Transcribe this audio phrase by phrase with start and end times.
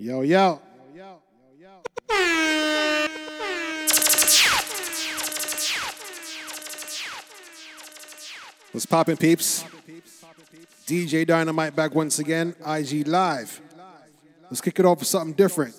[0.00, 0.60] Yo, yo.
[0.94, 1.20] Yo, yo,
[1.58, 1.82] yo yo.
[8.70, 9.64] What's poppin', peeps?
[10.86, 13.60] DJ Dynamite back once again, IG Live.
[14.44, 15.74] Let's kick it off with something different.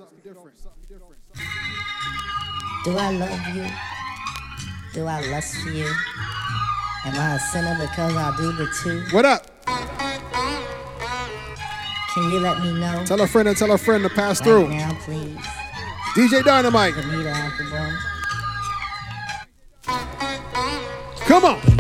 [2.84, 3.66] Do I love you?
[4.96, 5.90] Do I lust for you?
[7.06, 9.16] Am I a sinner because I do the two?
[9.16, 9.49] What up?
[12.30, 13.04] Can you let me know?
[13.06, 14.70] Tell a friend and tell a friend to pass right through.
[14.70, 15.36] now, please.
[16.14, 16.94] DJ Dynamite,
[21.26, 21.79] come on.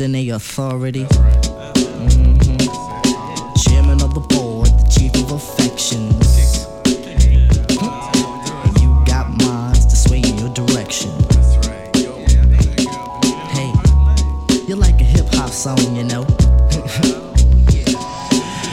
[0.00, 1.04] To question the authority.
[1.04, 2.56] Mm-hmm.
[3.60, 6.66] Chairman of the board, the chief of affections.
[8.64, 11.10] And you got minds to sway in your direction.
[13.50, 13.70] Hey,
[14.66, 16.24] you're like a hip hop song, you know.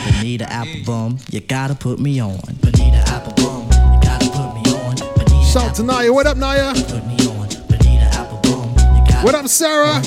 [0.06, 2.39] Bonita Applebum, you gotta put me on.
[2.62, 4.95] Bonita Applebum, you gotta put me on.
[4.95, 6.14] Bonita Shout out to Naya.
[6.14, 6.73] What up, Naya?
[6.73, 7.50] put me on.
[7.67, 10.02] Bonita Applebum, you gotta What up, Sarah?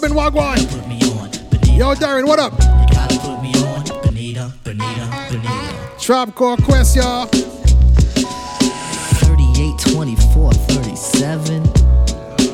[0.00, 0.58] Robin Wagwan.
[0.70, 1.28] put me on.
[1.50, 2.52] Bonita, Yo, Darren, what up?
[2.52, 2.58] you
[2.94, 3.82] gotta put me on.
[4.04, 5.74] Bonita, Bonita, Bonita.
[5.98, 7.26] Tribe Core Quest, y'all.
[7.26, 11.64] 38, 24, 37.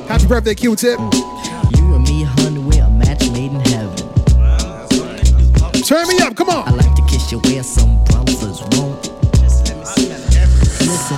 [0.08, 0.98] Happy birthday, Q-Tip.
[0.98, 3.94] You and me, hun, we're a match made in heaven.
[5.82, 6.66] Turn me up, come on.
[6.66, 9.10] I like to kiss you where some brothers won't.
[9.42, 9.76] Listen,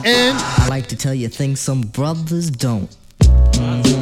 [0.05, 2.91] And I like to tell you things some brothers don't.
[3.21, 3.96] Mhm.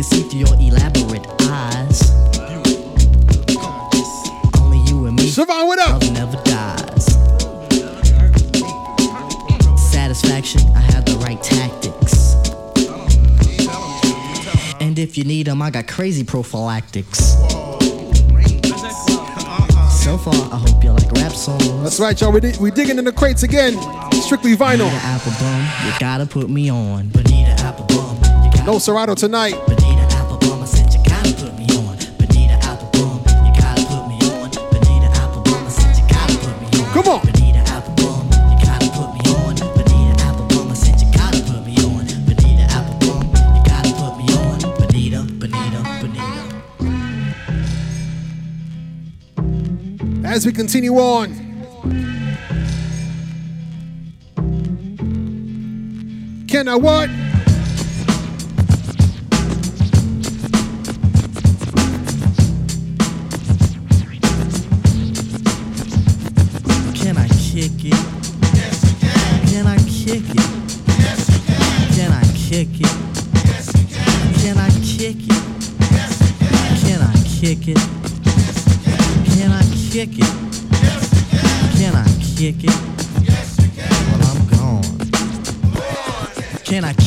[0.00, 2.10] You see through your elaborate eyes.
[4.58, 6.00] Only you and me, Siobhan, what up?
[6.00, 7.04] love never dies.
[9.92, 12.32] Satisfaction, I have the right tactics.
[14.80, 17.34] And if you need them, I got crazy prophylactics.
[20.02, 21.82] So far, I hope you like rap songs.
[21.82, 22.32] That's right, y'all.
[22.32, 23.74] We, di- we digging in the crates again.
[24.14, 24.88] Strictly vinyl.
[24.88, 27.10] Bonita Applebum, you gotta put me on.
[27.10, 29.79] Bonita you gotta No Serato tonight.
[50.30, 51.34] As we continue on.
[56.46, 57.10] Can I what?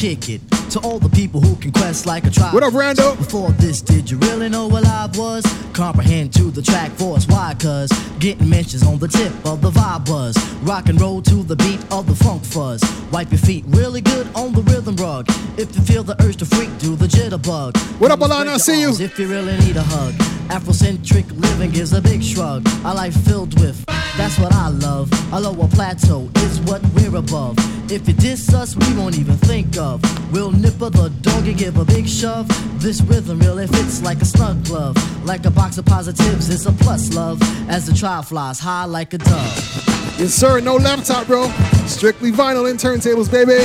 [0.04, 0.42] Kick it?
[0.72, 2.54] To all the people who can quest like a tribe.
[2.54, 3.18] What up, Rando?
[3.18, 5.46] Before this, did you really know what live was?
[5.72, 7.26] Comprehend to the track force.
[7.26, 7.56] Why?
[7.58, 10.36] Cause getting mentions on the tip of the vibe was.
[10.64, 12.84] Rock and roll to the beat of the funk fuzz.
[13.14, 15.26] Wipe your feet really good on the rhythm rug.
[15.58, 17.78] If you feel the urge to freak, do the jitterbug.
[18.02, 18.56] What up, Alana?
[18.56, 18.90] I see you.
[19.00, 20.14] If you really need a hug.
[20.50, 22.68] Afrocentric living is a big shrug.
[22.84, 23.86] A life filled with,
[24.18, 25.10] that's what I love.
[25.32, 27.56] A lower plateau is what we're above.
[27.90, 30.02] If you diss us, we won't even think of.
[30.32, 32.48] We'll nipper the dog and give a big shove.
[32.82, 34.96] This rhythm really fits like a snug glove.
[35.26, 37.42] Like a box of positives, it's a plus love.
[37.70, 39.84] As the trial flies high like a dove.
[40.18, 40.60] Yes, sir.
[40.62, 41.50] No laptop, bro.
[41.86, 43.64] Strictly vinyl and turntables, baby.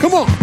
[0.00, 0.39] Come on.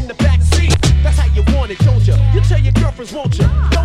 [0.00, 0.76] in the back seat.
[1.02, 2.16] That's how you want it, don't ya?
[2.32, 3.79] You tell your girlfriends, won't ya?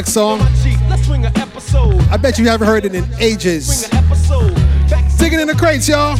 [0.00, 0.40] next song.
[2.10, 3.86] I bet you haven't heard it in ages.
[5.18, 6.16] Digging in the crates, y'all.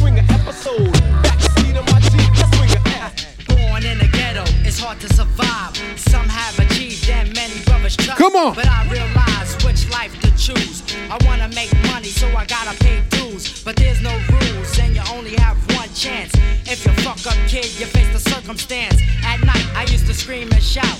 [8.17, 8.53] Come on.
[8.53, 10.83] But I realize which life to choose.
[11.09, 13.63] I wanna make money, so I gotta pay dues.
[13.63, 16.31] But there's no rules, and you only have one chance.
[16.65, 19.01] If you fuck up, kid, you face the circumstance.
[19.25, 20.99] At night, I used to scream and shout.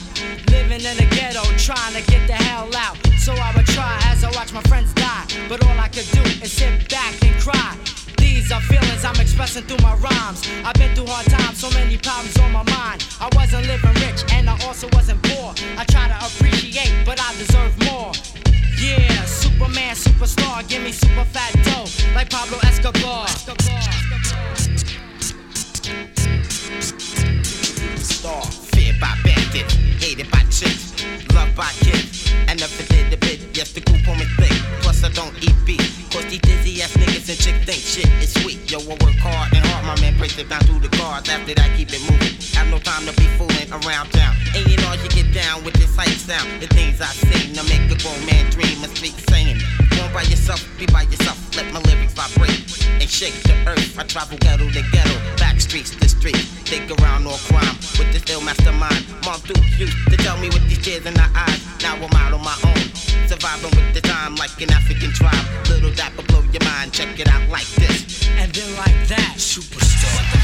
[0.49, 2.10] Living in ghetto, trying to
[10.41, 10.65] times.
[10.65, 13.07] I've been through hard times, so many problems on my mind.
[13.19, 15.53] I wasn't living rich and I also wasn't poor.
[15.77, 18.11] I try to appreciate, but I deserve more.
[18.79, 21.25] Yeah, Superman, superstar, give me super
[46.61, 49.57] The things I sing, I make a grown man dream and speak saying
[49.97, 51.41] Don't by yourself, be by yourself.
[51.57, 52.53] Let my lyrics vibrate
[53.01, 53.97] and shake the earth.
[53.97, 56.37] I travel ghetto to ghetto, back streets to street.
[56.69, 59.01] Think around all crime with this ill mastermind.
[59.25, 61.65] Mom through youth to tell me with these tears in her eyes.
[61.81, 62.85] Now I'm out on my own,
[63.25, 65.41] surviving with the time like an African tribe.
[65.65, 68.29] Little dapper blow your mind, check it out like this.
[68.37, 70.40] And then like that, superstar.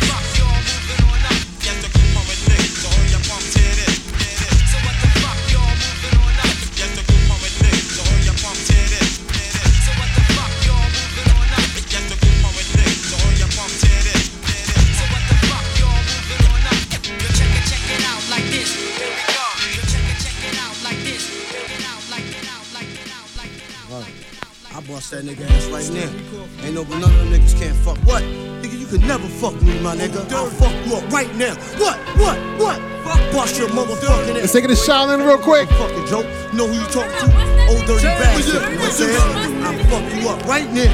[34.57, 35.69] Take it to Shaolin real quick.
[35.69, 36.25] Fucking joke.
[36.51, 37.69] Know who you talking to?
[37.69, 38.55] Old dirty bastard.
[38.71, 39.63] You know I'm saying?
[39.63, 40.89] I'll fuck you up right now.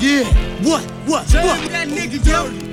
[0.00, 0.24] Yeah.
[0.66, 0.82] What?
[1.06, 1.30] What?
[1.30, 1.44] What?
[1.44, 1.70] what?
[1.70, 2.66] That nigga dirty.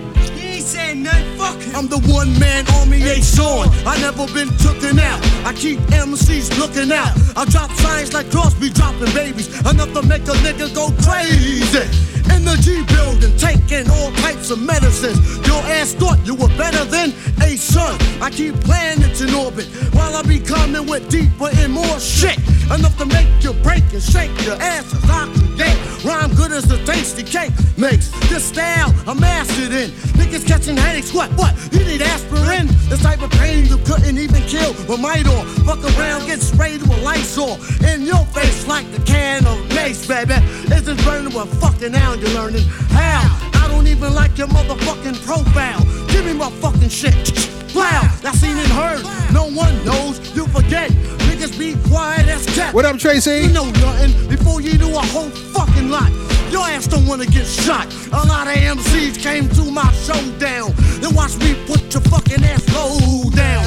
[1.75, 3.69] I'm the one man army ain't showing.
[3.85, 5.21] I never been tooken out.
[5.45, 7.13] I keep MCs looking out.
[7.37, 9.47] I drop signs like Crosby dropping babies.
[9.59, 11.85] Enough to make a nigga go crazy.
[12.33, 15.21] In the G building, taking all types of medicines.
[15.47, 17.97] Your ass thought you were better than a hey, son.
[18.21, 22.37] I keep playing planets in orbit while I be coming with deeper and more shit.
[22.71, 25.75] Enough to make you break and shake your ass as oxygen.
[26.05, 28.07] Rhyme good as a tasty cake makes.
[28.29, 29.89] This style a master mastered in.
[30.19, 31.53] Niggas catching headaches, what, what?
[31.73, 32.67] You need aspirin?
[32.89, 35.43] This type of pain you couldn't even kill with might or.
[35.67, 37.57] Fuck around, get sprayed with Lysol.
[37.91, 40.35] In your face like a can of mace, baby.
[40.73, 42.63] Isn't burning fucking now you're learning.
[42.91, 43.21] How?
[43.53, 45.81] I don't even like your motherfucking profile.
[46.07, 47.56] Give me my fucking shit.
[47.75, 49.03] Wow, I seen and heard.
[49.33, 50.19] No one knows.
[50.35, 50.89] You forget.
[51.27, 52.73] Niggas be quiet as cat.
[52.73, 53.41] What up, Tracy?
[53.47, 56.11] You know nothing before you do a whole fucking lot.
[56.51, 57.87] Your ass don't wanna get shot.
[58.07, 60.73] A lot of MCs came to my showdown.
[61.01, 63.66] Then watch me put your fucking ass low down.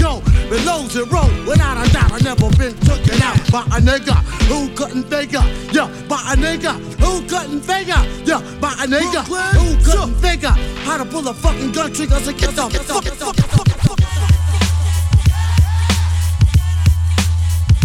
[0.00, 1.22] As you can go below zero.
[1.46, 4.16] Without a doubt, I never been taken out by a nigga
[4.48, 5.42] who couldn't figure.
[5.72, 8.00] Yeah, by a nigga who couldn't figure.
[8.24, 10.54] Yeah, by a nigga who couldn't figure
[10.84, 12.70] how to pull a fucking gun trigger and get the.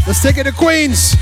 [0.07, 1.15] Let's take it to Queens.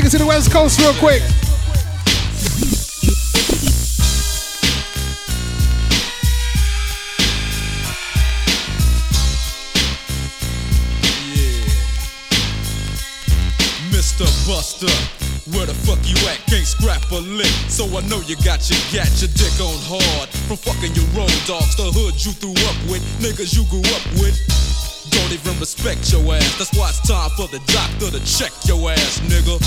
[0.00, 1.20] Take it to the West Coast real quick.
[13.90, 14.24] Mr.
[14.46, 14.86] Buster,
[15.52, 16.38] where the fuck you at?
[16.46, 20.28] Can't scrap a lick, so I know you got your gat, your dick on hard.
[20.48, 24.04] From fucking your road dogs, the hood you threw up with, niggas you grew up
[24.16, 24.38] with.
[25.10, 26.56] Don't even respect your ass.
[26.56, 29.58] That's why it's time for the doctor to check your ass, nigga.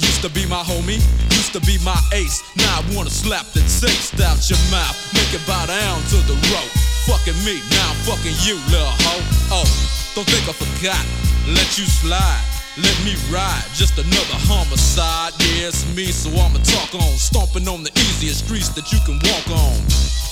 [0.00, 1.04] Used to be my homie,
[1.36, 2.40] used to be my ace.
[2.56, 6.36] Now I wanna slap the taste out your mouth, make it bow down to the
[6.48, 6.72] rope.
[7.04, 9.60] Fucking me, now I'm fucking you, little hoe.
[9.60, 9.68] Oh,
[10.14, 11.04] don't think I forgot.
[11.46, 12.44] Let you slide.
[12.78, 15.34] Let me ride, just another homicide.
[15.40, 17.18] Yeah, it's me, so I'ma talk on.
[17.18, 19.76] Stomping on the easiest streets that you can walk on.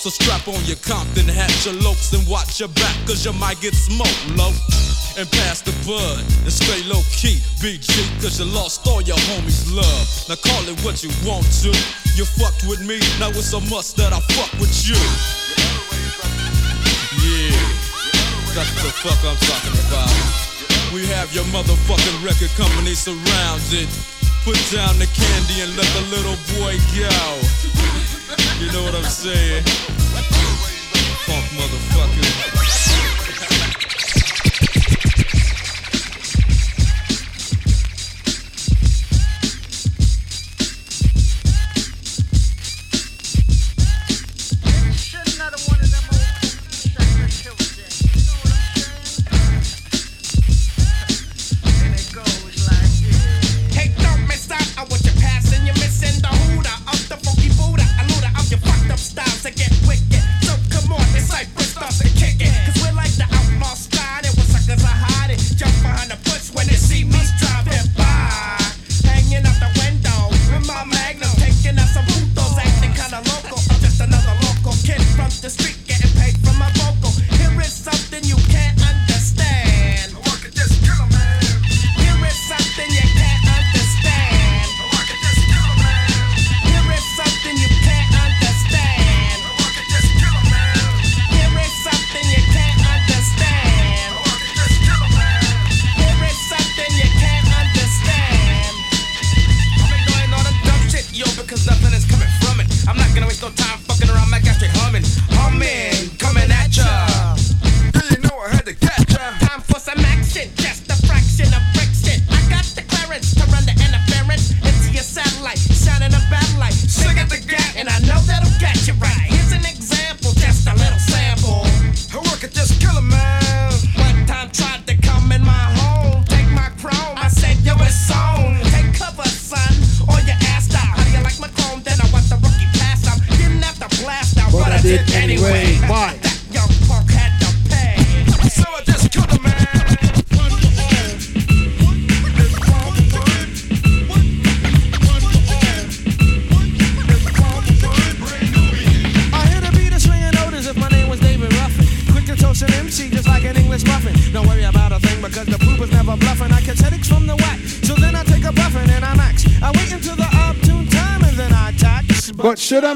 [0.00, 3.60] So strap on your Compton hat, your lokes, and watch your back, cause you might
[3.60, 4.54] get smoked low.
[5.16, 7.88] And pass the bud, and stay low key, BG,
[8.20, 10.04] cause you lost all your homies' love.
[10.28, 11.72] Now call it what you want to.
[12.20, 15.00] You fucked with me, now it's a must that I fuck with you.
[17.24, 17.56] Yeah,
[18.52, 20.12] that's what the fuck I'm talking about.
[20.92, 23.88] We have your motherfucking record company surrounded.
[24.44, 27.16] Put down the candy and let the little boy go.
[28.60, 29.64] You know what I'm saying?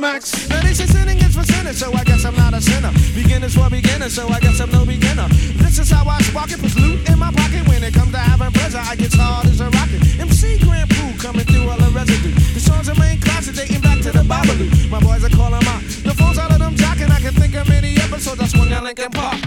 [0.00, 0.48] Max?
[0.48, 2.90] Now they say sinning is for sinners, so I guess I'm not a sinner.
[3.14, 5.28] Beginners for beginners, so I guess I'm no beginner.
[5.60, 7.68] This is how I spark it, puts loot in my pocket.
[7.68, 10.00] When it comes to having pleasure, I get hard as a rocket.
[10.18, 12.32] MC Grand Poo coming through all the residue.
[12.54, 14.90] The songs are main closet dating back to the Babalu.
[14.90, 15.82] My boys are calling out.
[16.02, 18.82] The phones out of them jocking, I can think of many episodes I swung at
[18.82, 19.38] Lincoln Park.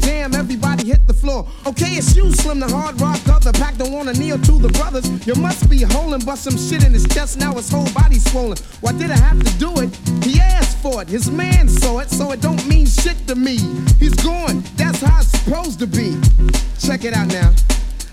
[0.00, 1.46] Jam, everybody hit the floor.
[1.66, 3.76] Okay, it's you, Slim, the hard rock other pack.
[3.76, 5.06] Don't wanna kneel to the brothers.
[5.26, 7.38] You must be holding, but some shit in his chest.
[7.38, 8.58] Now his whole body swollen.
[8.80, 9.90] Why did I have to do it?
[10.24, 11.08] He asked for it.
[11.08, 13.58] His man saw it, so it don't mean shit to me.
[13.98, 14.62] He's gone.
[14.76, 16.16] That's how it's supposed to be.
[16.78, 17.52] Check it out now.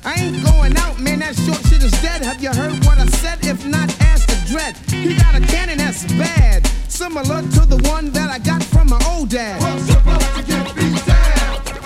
[0.04, 1.20] I ain't going out, man.
[1.20, 2.22] That short shit is dead.
[2.22, 3.44] Have you heard what I said?
[3.44, 4.78] If not, ask the dread.
[4.88, 9.02] He got a cannon that's bad, similar to the one that I got from my
[9.10, 9.60] old dad.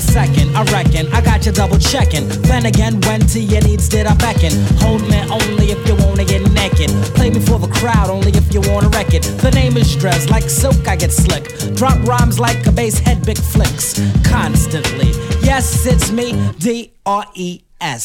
[0.00, 2.26] a second, I reckon I got you double checking.
[2.48, 4.52] Then again, when to your needs did I beckon?
[4.78, 6.90] Hold me only if you wanna get naked.
[7.14, 9.22] Play me for the crowd only if you wanna wreck it.
[9.44, 11.44] The name is Dress, like silk I get slick.
[11.76, 13.86] Drop rhymes like a bass head, big flicks.
[14.24, 15.10] Constantly.
[15.42, 16.26] Yes, it's me,
[16.58, 18.04] D R E S.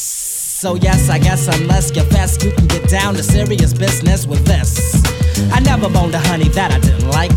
[0.61, 4.43] So yes, I guess unless you're fast, you can get down to serious business with
[4.45, 4.69] this.
[5.51, 7.31] I never boned a honey that I didn't like.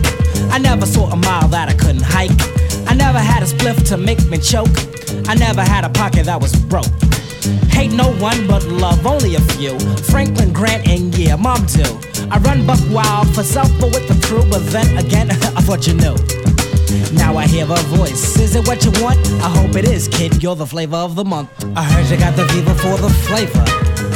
[0.51, 2.68] I never saw a mile that I couldn't hike.
[2.99, 4.77] Never had a spliff to make me choke.
[5.29, 6.93] I never had a pocket that was broke.
[7.71, 9.79] Hate no one but love only a few.
[10.11, 11.99] Franklin Grant and yeah, mom too.
[12.31, 15.87] I run buck wild for self but with the crew, but then again, I thought
[15.87, 16.17] you knew.
[17.17, 18.37] Now I hear a voice.
[18.39, 19.19] Is it what you want?
[19.41, 20.43] I hope it is, kid.
[20.43, 21.51] You're the flavor of the month.
[21.77, 23.65] I heard you got the fever for the flavor.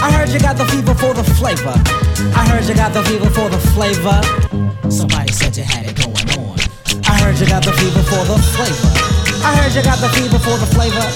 [0.03, 1.75] I heard you got the fever for the flavor.
[2.35, 4.21] I heard you got the fever for the flavor.
[4.91, 6.32] Somebody said you had it going
[7.23, 8.91] heard you got the fever for the flavor.
[9.47, 11.07] I heard you got the fever for the flavor.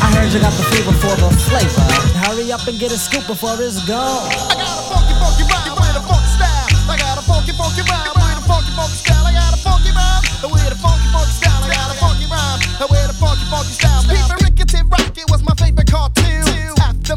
[0.00, 1.84] I heard you got the fever for the flavor.
[2.24, 4.24] Hurry up and get a scoop before it's gone.
[4.48, 6.68] I got a funky, funky rhyme with a funky style.
[6.88, 9.24] I got a funky, funky rhyme with a funky, funky style.
[9.28, 11.60] I got a funky rhyme with a funky, funky style.
[11.60, 14.00] I got a funky rhyme with a funky, funky style.
[14.08, 16.72] People Rickety Rocket was my favorite cartoon.
[16.80, 17.16] After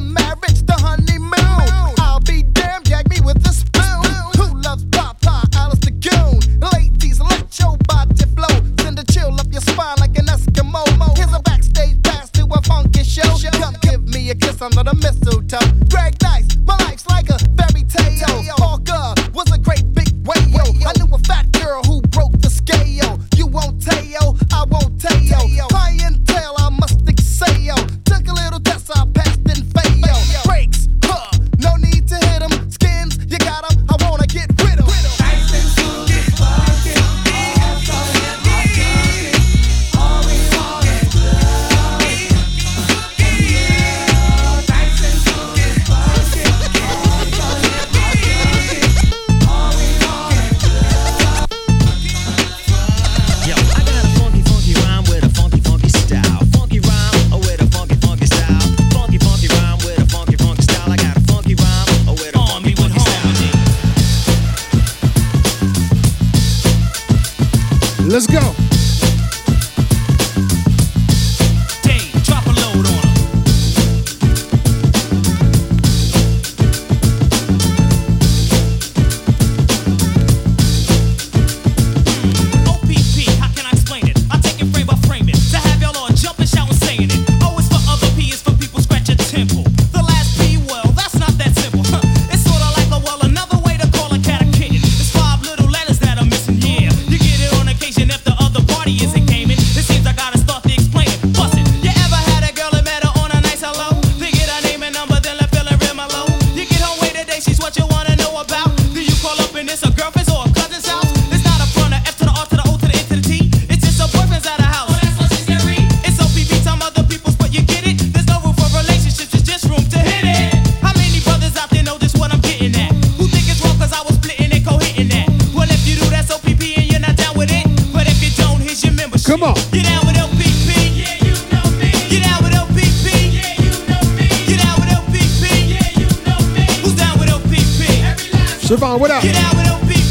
[138.98, 139.22] What up?
[139.22, 139.68] Get down with.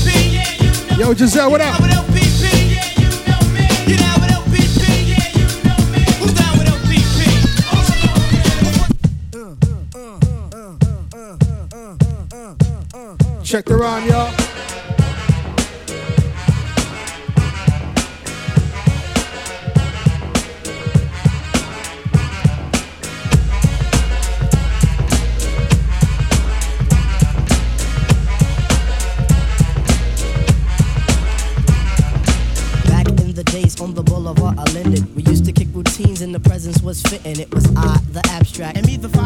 [0.06, 1.80] Yeah, you know Yo, Giselle, what up?
[1.80, 2.42] with LPP.
[2.70, 3.66] Yeah, you know me.
[3.84, 4.82] Get down with LPP.
[5.10, 6.00] Yeah, you know me.
[6.20, 7.18] Who's down with LPP?
[13.44, 14.45] Check the rhyme, y'all.
[37.02, 37.40] Was fitting.
[37.40, 38.76] It was I, the abstract.
[38.76, 39.25] And me, the footer.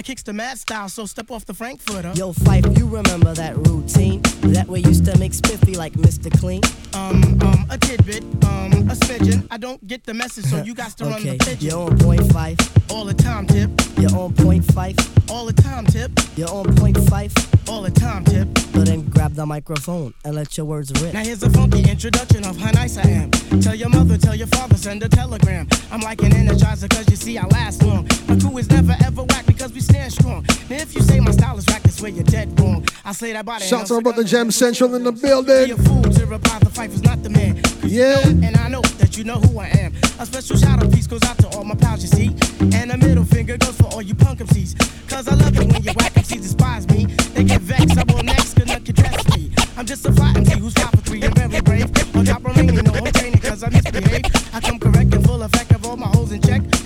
[0.00, 2.12] I kicks the mad style, so step off the Frankfurter.
[2.14, 4.22] Yo, Fife, you remember that routine?
[4.54, 6.32] That way used to make spiffy like Mr.
[6.40, 6.62] Clean.
[6.94, 9.46] Um, um, a tidbit, um, a smidgen.
[9.50, 11.68] I don't get the message, so you got to run Okay, the pigeon.
[11.68, 12.56] you're on point five.
[12.90, 13.70] All the time, tip.
[13.98, 14.96] You're on point five.
[15.30, 16.10] All the time, tip.
[16.34, 17.34] You're on point five.
[17.68, 18.48] All the time, tip.
[18.72, 21.12] So then grab the microphone and let your words rip.
[21.12, 23.30] Now here's a funky introduction of how nice I am.
[23.60, 25.68] Tell your mother, tell your father, send a telegram.
[25.92, 28.08] I'm like an energizer, cause you see I last long.
[28.26, 30.46] My crew is never ever whack because we stand strong.
[30.68, 32.86] Now if you say my style is whack, that's where you're dead wrong.
[33.04, 33.64] I say that body.
[33.64, 35.72] Shout out to brother Jam Central in the building.
[35.72, 37.60] a fool to reply the fight was not the man.
[37.82, 38.20] Yeah.
[38.26, 39.92] And I know that you know who I am.
[40.18, 42.28] A special shout out piece goes out to all my pals, you see.
[42.76, 44.78] And a middle finger goes for all you punk MCs.
[45.08, 47.06] Cause I love it when you whack MCs despise me.
[47.34, 49.52] They get vexed, I will next, cause none can dress me.
[49.76, 51.92] I'm just a fly MC who's five for three and very brave.
[52.24, 54.29] Top of ringing, no I'm training cause I misbehave.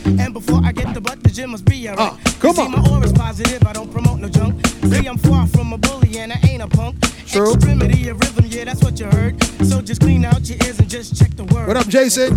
[0.05, 2.13] And before I get the butt, the gym must be alright.
[2.13, 2.73] Ah, come you see, on.
[2.73, 4.65] my aura's positive, I don't promote no junk.
[4.67, 7.01] See, I'm far from a bully and I ain't a punk.
[7.27, 7.55] True.
[7.55, 9.43] Extremity of rhythm, yeah, that's what you heard.
[9.65, 11.67] So just clean out your ears and just check the word.
[11.69, 12.37] What up, Jason?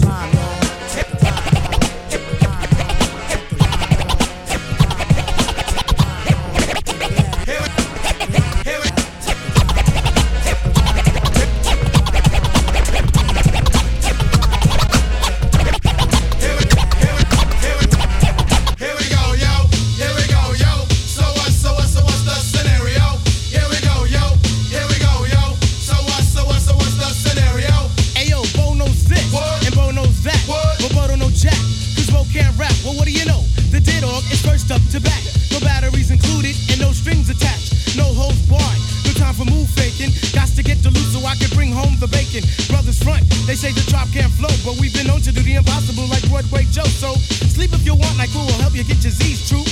[42.68, 45.56] Brothers front, they say the drop can't flow, but we've been known to do the
[45.56, 46.88] impossible like Broadway Joe.
[46.88, 47.16] So
[47.54, 49.66] sleep if you want, like who will help you get your Z's true.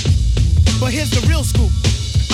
[0.80, 1.72] But here's the real scoop.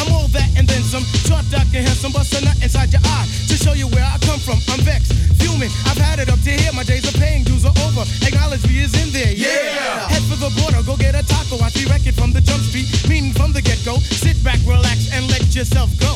[0.02, 1.06] I'm all that and then some.
[1.30, 4.18] Short, dark, and handsome, bust a nut inside your eye to show you where I
[4.26, 4.58] come from.
[4.74, 5.70] I'm vexed, fuming.
[5.86, 6.74] I've had it up to here.
[6.74, 8.04] My days of paying dues are over.
[8.26, 9.34] Acknowledge me is in there.
[9.34, 10.10] Yeah.
[10.10, 11.62] Head for the border, go get a taco.
[11.62, 13.98] I see it from the jump street, meaning from the get go.
[14.00, 16.11] Sit back, relax, and let yourself go.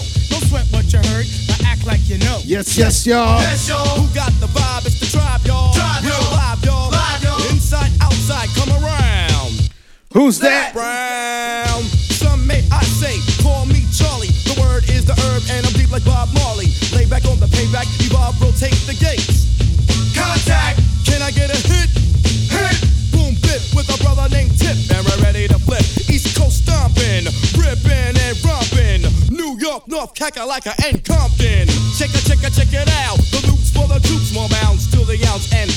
[2.46, 3.42] Yes, yes, y'all.
[3.42, 3.76] Yes, yo.
[3.76, 4.86] Who got the vibe?
[4.86, 5.74] It's the tribe, y'all.
[5.74, 6.32] Tribe, y'all.
[6.32, 6.92] live, y'all.
[6.92, 7.50] Live, y'all.
[7.50, 9.72] Inside, outside, come around.
[10.14, 10.72] Who's that?
[10.74, 11.25] Brown.
[30.26, 31.68] York, North, Kakalaka, and Compton.
[31.98, 33.18] Check it, check it, check it out.
[33.32, 35.54] The loops for the troops, more bounds to the ounce.
[35.54, 35.70] And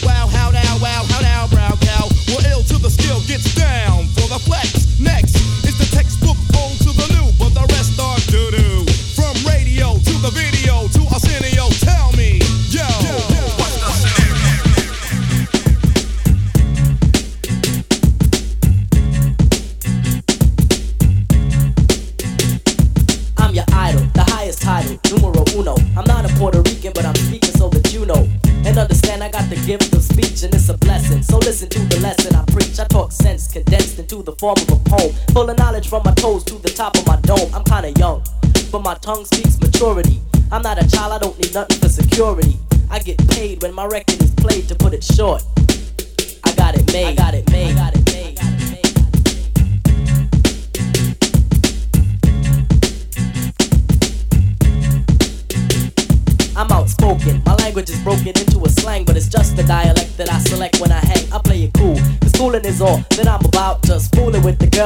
[39.09, 40.21] tongue speaks maturity.
[40.53, 40.87] I'm not a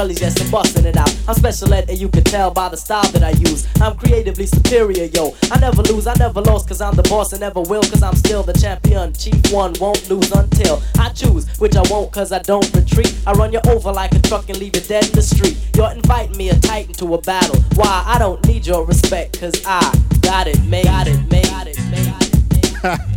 [0.02, 1.14] fooling with the girlies, yes, and busting it out.
[1.28, 3.66] I'm special ed, and you can tell by the style that I use.
[3.80, 5.34] I'm creatively superior, yo.
[5.50, 8.16] I never lose, I never lost, cause I'm the boss and never will, cause I'm
[8.16, 9.12] still the champion.
[9.14, 13.14] Chief one won't lose until I choose, which I won't, cause I don't retreat.
[13.26, 15.56] I run you over like a truck and leave you dead in the street.
[15.76, 17.60] You're inviting me a titan to a battle.
[17.74, 18.04] Why?
[18.06, 19.80] I don't need your respect, cause I
[20.22, 20.84] got it made.
[20.84, 21.46] Got it made.
[21.46, 22.98] Got it made.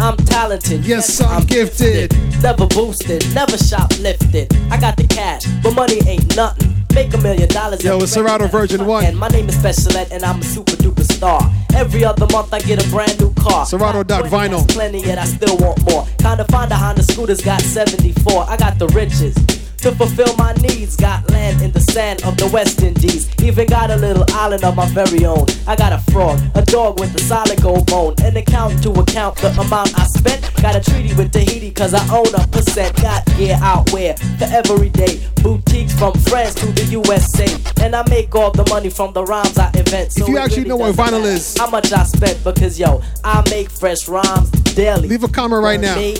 [0.00, 0.84] I'm talented.
[0.84, 2.16] Yes, I'm gifted.
[2.42, 4.50] Never boosted, never shoplifted.
[4.72, 6.74] I got the cash, but money ain't nothing.
[6.94, 7.84] Make a million dollars.
[7.84, 9.04] Yo, it's Serato Virgin 1.
[9.04, 11.40] And my name is Special Ed, and I'm a super duper star.
[11.74, 13.66] Every other month I get a brand new car.
[13.66, 14.66] Serato dot vinyl.
[14.68, 16.06] Plenty, yet I still want more.
[16.18, 18.46] Kinda find a Honda scooter's got 74.
[18.48, 19.36] I got the riches.
[19.80, 23.30] To fulfill my needs, got land in the sand of the West Indies.
[23.42, 25.46] Even got a little island of my very own.
[25.66, 28.14] I got a frog, a dog with a solid gold bone.
[28.22, 30.42] An account to account the amount I spent.
[30.60, 32.94] Got a treaty with Tahiti, cause I own a percent.
[33.00, 35.26] Got gear out where for every day.
[35.42, 37.46] Boutiques from France to the USA.
[37.82, 40.12] And I make all the money from the rhymes I invent.
[40.12, 43.00] So If you actually really know what vinyl is- How much I spent, because yo,
[43.24, 45.08] I make fresh rhymes daily.
[45.08, 45.96] Leave a comment right now.
[45.96, 46.18] Me,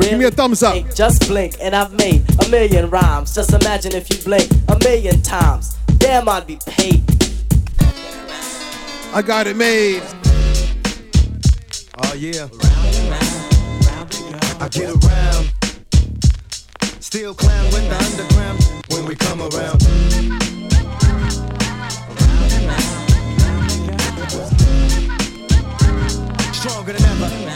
[0.00, 0.94] Give me a thumbs up.
[0.94, 3.34] just blink and I've made a million rhymes.
[3.34, 5.76] Just imagine if you blink a million times.
[5.98, 7.02] Damn, I'd be paid.
[9.12, 10.02] I got it made.
[11.98, 12.48] Oh yeah.
[14.60, 15.52] I get around.
[17.00, 19.80] Still clown with the underground when we come around.
[26.54, 27.55] Stronger than ever.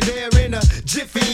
[0.00, 1.27] be there in a jiffy.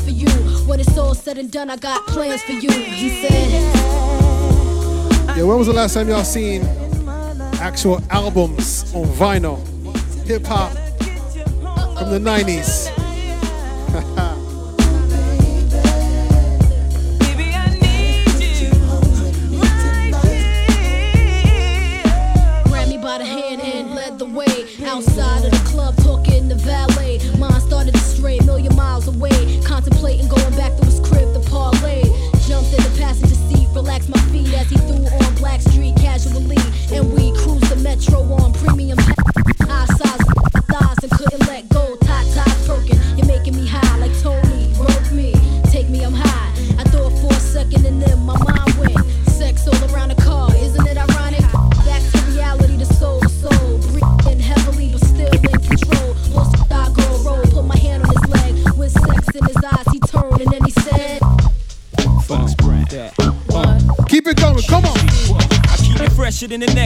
[0.00, 0.28] For you.
[0.66, 2.70] When it's all said and done, I got plans for you.
[2.70, 3.50] He said,
[5.36, 6.62] Yeah, when was the last time y'all seen
[7.60, 9.58] actual albums on vinyl?
[10.26, 10.72] Hip hop
[11.98, 12.93] from the 90s.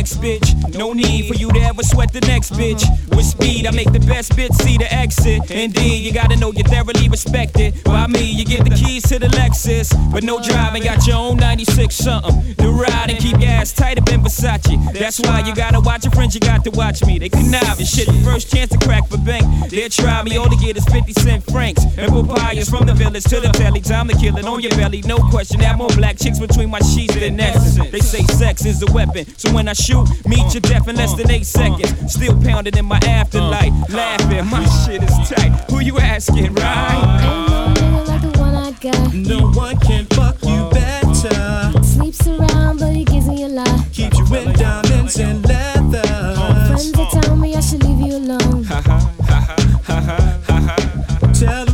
[0.08, 0.78] Next bitch.
[0.78, 2.82] No need for you to ever sweat the next bitch.
[3.14, 5.50] With speed, I make the best bitch see the exit.
[5.50, 7.82] Indeed, you gotta know you're thoroughly respected.
[7.84, 9.92] By me, you get the keys to the Lexus.
[10.12, 12.54] But no driving, got your own 96 something.
[12.56, 14.76] To ride and keep your ass tight up in Versace.
[14.92, 17.18] That's why you gotta watch your friends, you got to watch me.
[17.18, 18.06] They connive and shit.
[18.06, 19.44] The first chance to crack for bank.
[19.70, 21.84] They'll try me, all they get is 50 cent francs.
[21.98, 23.80] And papayas from the village to the telly.
[23.80, 25.60] Time to kill it on your belly, no question.
[25.60, 27.90] Have more black chicks between my sheets than essence.
[27.90, 29.26] They say sex is a weapon.
[29.36, 32.12] So when I shoot, meet your death in less than eight seconds.
[32.12, 33.72] Still pounding in my afterlife.
[33.90, 35.52] Laughing, my shit is tight.
[35.70, 38.04] Who you asking, right?
[38.06, 39.14] like the one I got.
[39.14, 41.82] No one can fuck you better.
[41.82, 43.92] Sleeps around, but he gives me a lot.
[43.92, 46.02] Keeps you in diamonds and leather.
[46.68, 48.64] Friends that tell me I should leave you alone.
[51.34, 51.66] Tell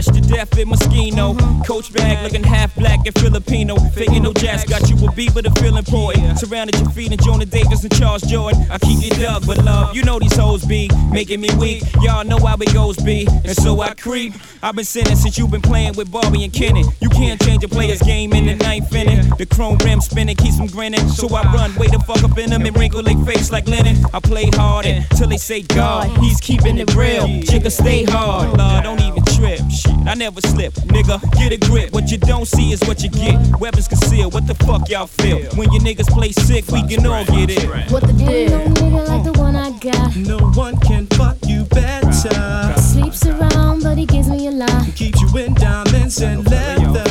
[0.00, 1.36] Fresh to death in Moschino.
[1.36, 1.62] Mm-hmm.
[1.62, 3.76] Coach bag looking half black and Filipino.
[3.76, 6.38] Faking no jazz, got you a beat, but a feel important.
[6.38, 8.70] Surrounded your feet and Jonah Davis and Charles Jourdan.
[8.70, 11.82] I keep you dug, but love, you know these hoes be making me weak.
[12.00, 13.26] Y'all know how it goes, be.
[13.28, 14.32] And so I creep.
[14.62, 16.84] I've been sinning since you've been playing with Barbie and Kenny.
[17.00, 19.28] You can't change a player's game in the ninth inning.
[19.36, 21.06] The chrome rim spinning keeps them grinning.
[21.08, 23.96] So I run, way the fuck up in them and wrinkle their face like linen.
[24.14, 26.22] I play hard until they say God, mm-hmm.
[26.22, 27.26] he's keeping it real.
[27.26, 29.60] Jigga stay hard, Lord, don't even trip.
[29.70, 31.18] Shit, I never slip, nigga.
[31.38, 31.92] Get a grip.
[31.92, 33.34] What you don't see is what you get.
[33.60, 34.34] Weapons concealed.
[34.34, 35.40] What the fuck y'all feel?
[35.56, 37.90] When your niggas play sick, we can all get it.
[37.90, 40.16] What the Ain't no nigga like the one I got.
[40.16, 42.80] No one can fuck you better.
[42.80, 44.86] Sleeps around, but he gives me a lot.
[44.94, 47.04] Keeps you in diamonds and leather.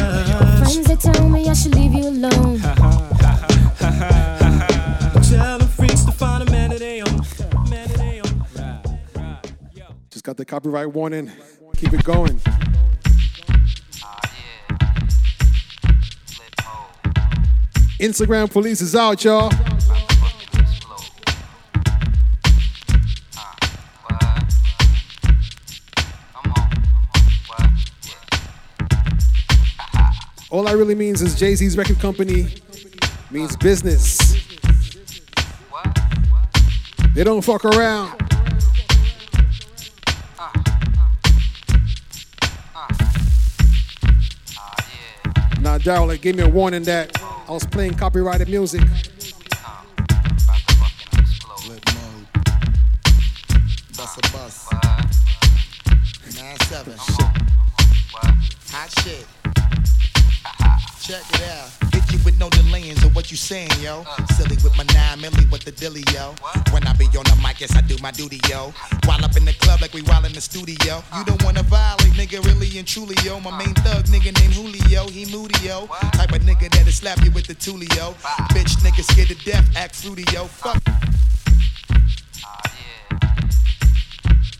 [0.59, 2.59] Friends that tell me I should leave you alone.
[5.29, 7.21] Tell the freaks to find a man that they own.
[7.69, 7.99] Man that.
[10.09, 11.31] Just got the copyright warning.
[11.79, 12.37] Keep it going.
[18.01, 19.49] Instagram police is out, y'all.
[30.51, 32.55] All that really means is Jay Z's record company
[33.31, 34.33] means business.
[37.13, 38.28] They don't fuck around.
[45.69, 47.15] Now, Daryl like, gave me a warning that
[47.47, 48.81] I was playing copyrighted music.
[53.95, 54.67] Bust a bus.
[56.35, 56.95] Nine seven.
[58.71, 59.27] Hot shit.
[61.03, 61.93] Check it out.
[61.93, 64.03] Hit you with no delayings of what you saying, yo.
[65.19, 66.35] Silly with my nine milli with the dilly, yo.
[66.71, 68.73] When I be on the mic, yes, I do my duty, yo.
[69.05, 71.03] While up in the club like we while in the studio.
[71.15, 73.39] You don't wanna violate, nigga, really and truly, yo.
[73.39, 75.87] My main thug nigga named Julio, he moody, yo.
[76.13, 78.13] Type of nigga that'll slap you with the tulio.
[78.53, 80.45] Bitch nigga scared to death, act fruity, yo.
[80.45, 80.81] Fuck.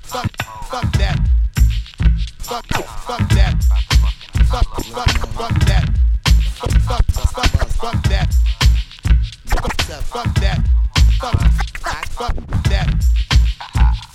[0.03, 0.31] Fuck,
[0.69, 1.19] fuck that.
[2.39, 2.65] Fuck,
[3.05, 3.63] fuck that.
[4.49, 5.89] Fuck, fuck, fuck that.
[6.55, 8.58] Fuck, fuck, fuck, fuck that.
[9.59, 10.03] Fuck, that.
[11.19, 12.35] Fuck,
[12.69, 12.95] that.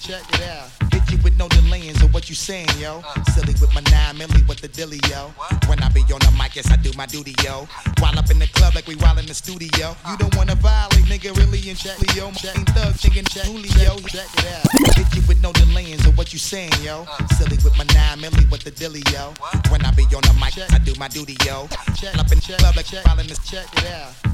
[0.00, 0.70] Check it out.
[0.90, 3.02] Hit you with no delayings of what you saying, yo.
[3.34, 5.32] Silly with my nine milli with the dilly, yo.
[5.66, 7.68] When I be on the mic, yes, I do my duty, yo.
[8.00, 9.94] While up in the club like we while in the studio.
[10.08, 12.30] You don't wanna violate, nigga, really and check, yo.
[12.32, 13.98] Check thug, chicken, check, Julio.
[14.08, 14.96] Check it out.
[14.96, 17.06] Hit you with no delayings of what you saying, yo.
[17.36, 19.34] Silly with my nine milli with the dilly, yo.
[19.68, 21.68] When I be on the mic, I do my duty, yo.
[21.96, 23.04] Check up in the club like check,
[23.44, 24.33] check it out.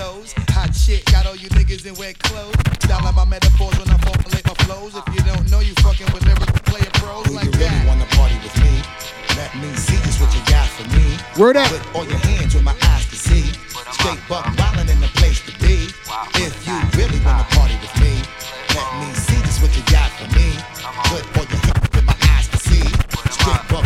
[0.01, 0.33] toes?
[0.57, 2.57] Hot shit, got all you niggas in wet clothes.
[2.81, 4.93] Style my metaphors when I formulate my flows.
[4.97, 7.87] If you don't know, you fucking with lyrical player pros Do like you really that.
[7.87, 8.73] wanna party with me?
[9.37, 11.05] Let me see just what you got for me.
[11.37, 11.69] Word up.
[11.69, 13.45] Put all your hands where my eyes can see.
[13.97, 15.87] Straight buck wildin' in the place to be.
[16.41, 18.13] If you really wanna party with me,
[18.73, 20.49] let me see just what you got for me.
[21.13, 22.87] Put all your hands where my eyes can see.
[23.37, 23.85] Straight buck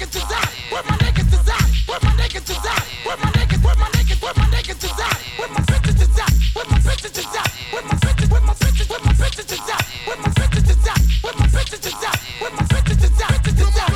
[0.00, 0.48] niggas, is at?
[0.72, 1.68] Where my niggas is at?
[1.86, 2.84] Where my niggas is at?
[3.04, 5.18] Where my niggas, where my niggas, where my niggas is at?
[5.36, 6.32] Where my bitches is at?
[6.54, 7.50] Where my bitches is at?
[7.72, 9.84] Where my bitches, where my bitches, where my bitches is at?
[10.06, 11.00] Where my bitches is at?
[11.22, 12.16] Where my bitches is at?
[12.40, 13.44] Where my bitches is at?
[13.44, 13.90] Bitches is at?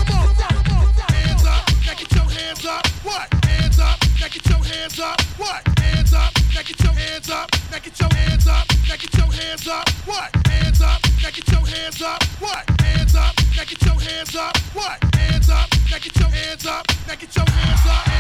[1.09, 2.87] Hands up, now get your hands up.
[3.05, 3.29] What?
[3.45, 5.21] Hands up, now get your hands up.
[5.39, 5.63] What?
[5.79, 7.49] Hands up, now get your hands up.
[7.71, 9.89] Now get your hands up, now get your hands up.
[10.05, 10.31] What?
[10.47, 12.23] Hands up, now get your hands up.
[12.41, 12.81] What?
[12.81, 14.57] Hands up, now get your hands up.
[14.75, 15.04] What?
[16.55, 16.87] Hands up.
[17.09, 18.14] Now get your hands up,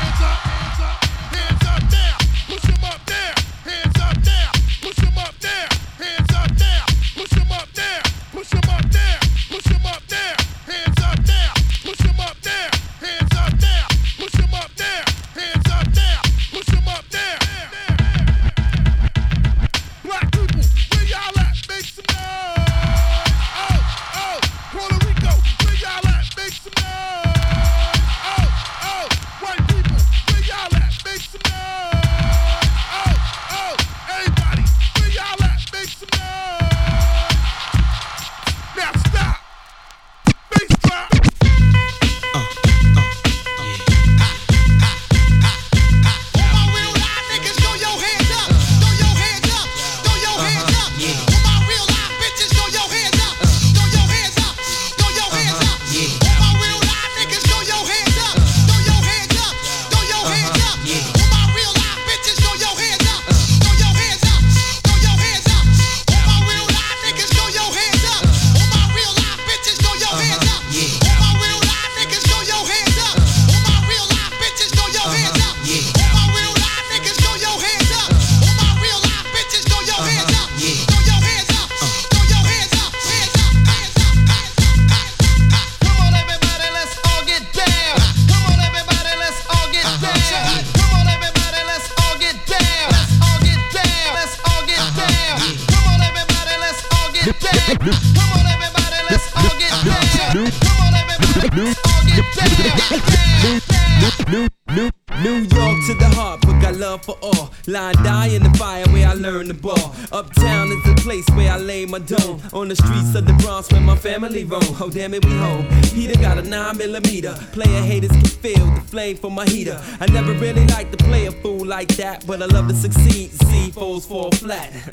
[114.84, 115.66] Oh damn it, we home.
[115.94, 117.32] Peter got a nine millimeter.
[117.52, 119.82] Player haters can feel the flame from my heater.
[119.98, 123.32] I never really liked to play a fool like that, but I love to succeed.
[123.32, 124.70] See foes fall flat,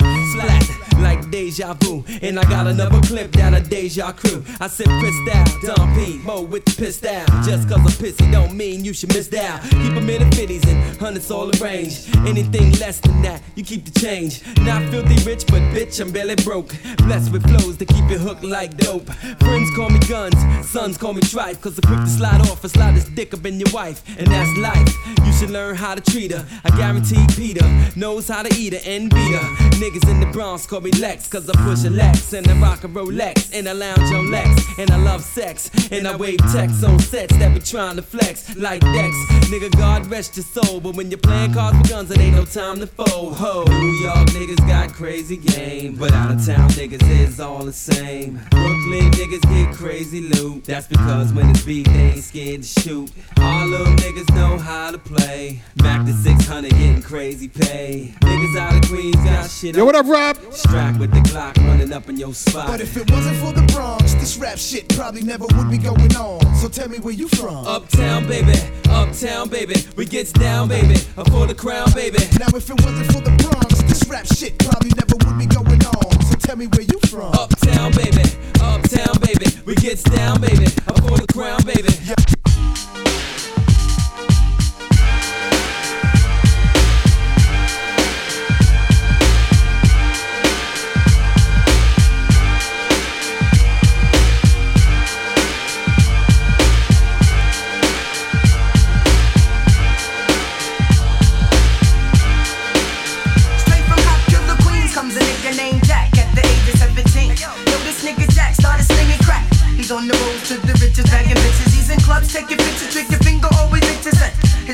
[1.52, 2.04] deja vu.
[2.22, 4.42] And I got another clip down a deja crew.
[4.60, 7.28] I said pissed out, Dom P, Mo with the pissed out.
[7.44, 9.60] Just cause I'm pissy don't mean you should miss down.
[9.68, 12.08] Keep 'em in the fifties and hundreds all arranged.
[12.26, 14.40] Anything less than that, you keep the change.
[14.60, 16.74] Not filthy rich, but bitch, I'm barely broke.
[16.98, 19.08] Blessed with flows to keep it hooked like dope.
[19.40, 20.36] Friends call me guns,
[20.66, 21.60] sons call me tripe.
[21.60, 24.02] Cause I'm quick to slide off and slide this dick up in your wife.
[24.18, 24.88] And that's life.
[25.26, 26.46] You should learn how to treat her.
[26.64, 29.46] I guarantee Peter knows how to eat her and beat her.
[29.82, 32.84] Niggas in the Bronx call me Lex, cause I push a Lex and I rock
[32.84, 36.84] a Rolex and I lounge on Lex and I love sex and I wave texts
[36.84, 39.14] on sets that be trying to flex like Dex.
[39.50, 42.44] Nigga, God rest your soul, but when you're playing cards with guns, it ain't no
[42.44, 43.34] time to fold.
[43.36, 47.72] Ho, New York niggas got crazy game, but out of town niggas is all the
[47.72, 48.40] same.
[48.50, 50.64] Brooklyn niggas get crazy loot.
[50.64, 53.10] That's because when it's beat, they ain't scared to shoot.
[53.36, 55.62] Harlem niggas know how to play.
[55.76, 58.14] Back to 600 getting crazy pay.
[58.20, 59.76] Niggas out of Queens got shit.
[59.76, 60.36] Yo, what up, Rob?
[60.52, 62.66] Strapped with the Glock running up in your spot.
[62.66, 66.14] But if it wasn't for the Bronx, this rap shit probably never would be going
[66.14, 66.54] on.
[66.56, 67.66] So tell me where you from.
[67.66, 68.52] Uptown, baby,
[68.90, 69.76] uptown, baby.
[69.96, 70.96] We gets down, baby.
[71.16, 72.18] Up for the crown, baby.
[72.38, 75.82] Now if it wasn't for the Bronx, this rap shit probably never would be going
[75.96, 76.22] on.
[76.26, 77.32] So tell me where you from.
[77.32, 78.28] Uptown, baby,
[78.60, 79.46] uptown, baby.
[79.64, 80.66] We gets down, baby.
[80.86, 81.88] Up for the crown, baby.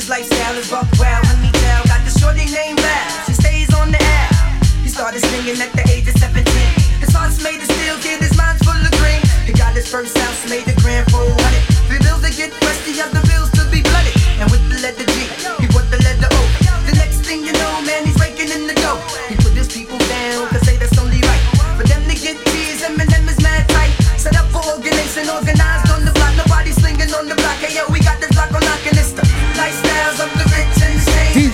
[0.08, 0.28] Interesting.
[0.28, 1.84] His lifestyle is rough, wild, let me tell.
[1.84, 4.28] Got the shorty named Lab, she stays on the air.
[4.82, 6.44] He started singing at the age of 17.
[7.00, 9.22] His heart's made of steel, kid, his mind's full of green.
[9.46, 11.36] He got his first house, made a grand 400.
[11.88, 13.50] Three bills to get rusty, other bills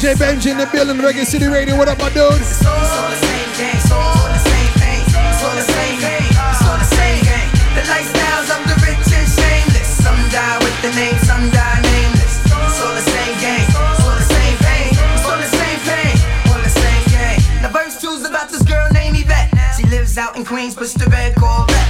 [0.04, 1.78] DJ Benji in the building, Reggae City Radio.
[1.78, 2.36] What up, my dude?
[2.36, 5.00] It's all the same gang, it's all the same thing.
[5.00, 7.48] It's all the same gang, it's all the same gang.
[7.72, 9.88] The lifestyles of the rich and shameless.
[10.04, 12.36] Some die with the name, some die nameless.
[12.36, 14.92] It's all the same gang, it's all the same thing.
[14.92, 16.12] It's all the same thing,
[16.52, 17.40] all the same gang.
[17.64, 19.56] Now verse two's about this girl named Yvette.
[19.72, 21.88] She lives out in Queens, push the red Corvette.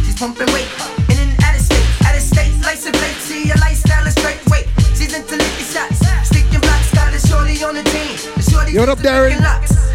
[0.00, 0.99] She's pumping weight
[8.70, 9.34] Yo, what up, Darren?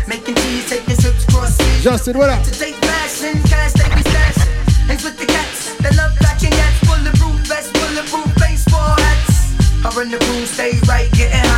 [0.06, 1.58] making cheese, taking trips cross.
[1.82, 2.44] Justin, what up?
[2.44, 4.52] To take fashion, cash they be stashing.
[4.88, 6.84] Hangs with the cats that love backing yaks.
[6.84, 9.56] Bulletproof vest, bulletproof baseball hats.
[9.80, 11.55] Her and the crew stay right, getting high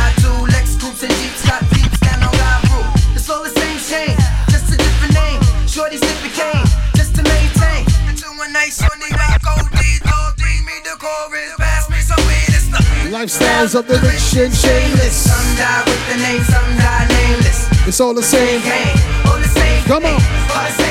[13.18, 15.24] Lifestyles of the rich and shameless.
[15.26, 17.66] Some die with the name, some die nameless.
[17.88, 18.62] It's all the same.
[19.26, 19.84] All the same.
[19.86, 20.87] Come on.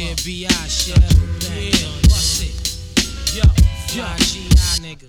[0.00, 0.48] Care, B.I.
[0.88, 0.96] Yeah,
[2.08, 2.56] bust it.
[3.36, 3.44] Yo,
[3.92, 4.80] yo, G.I.
[4.80, 5.08] nigga.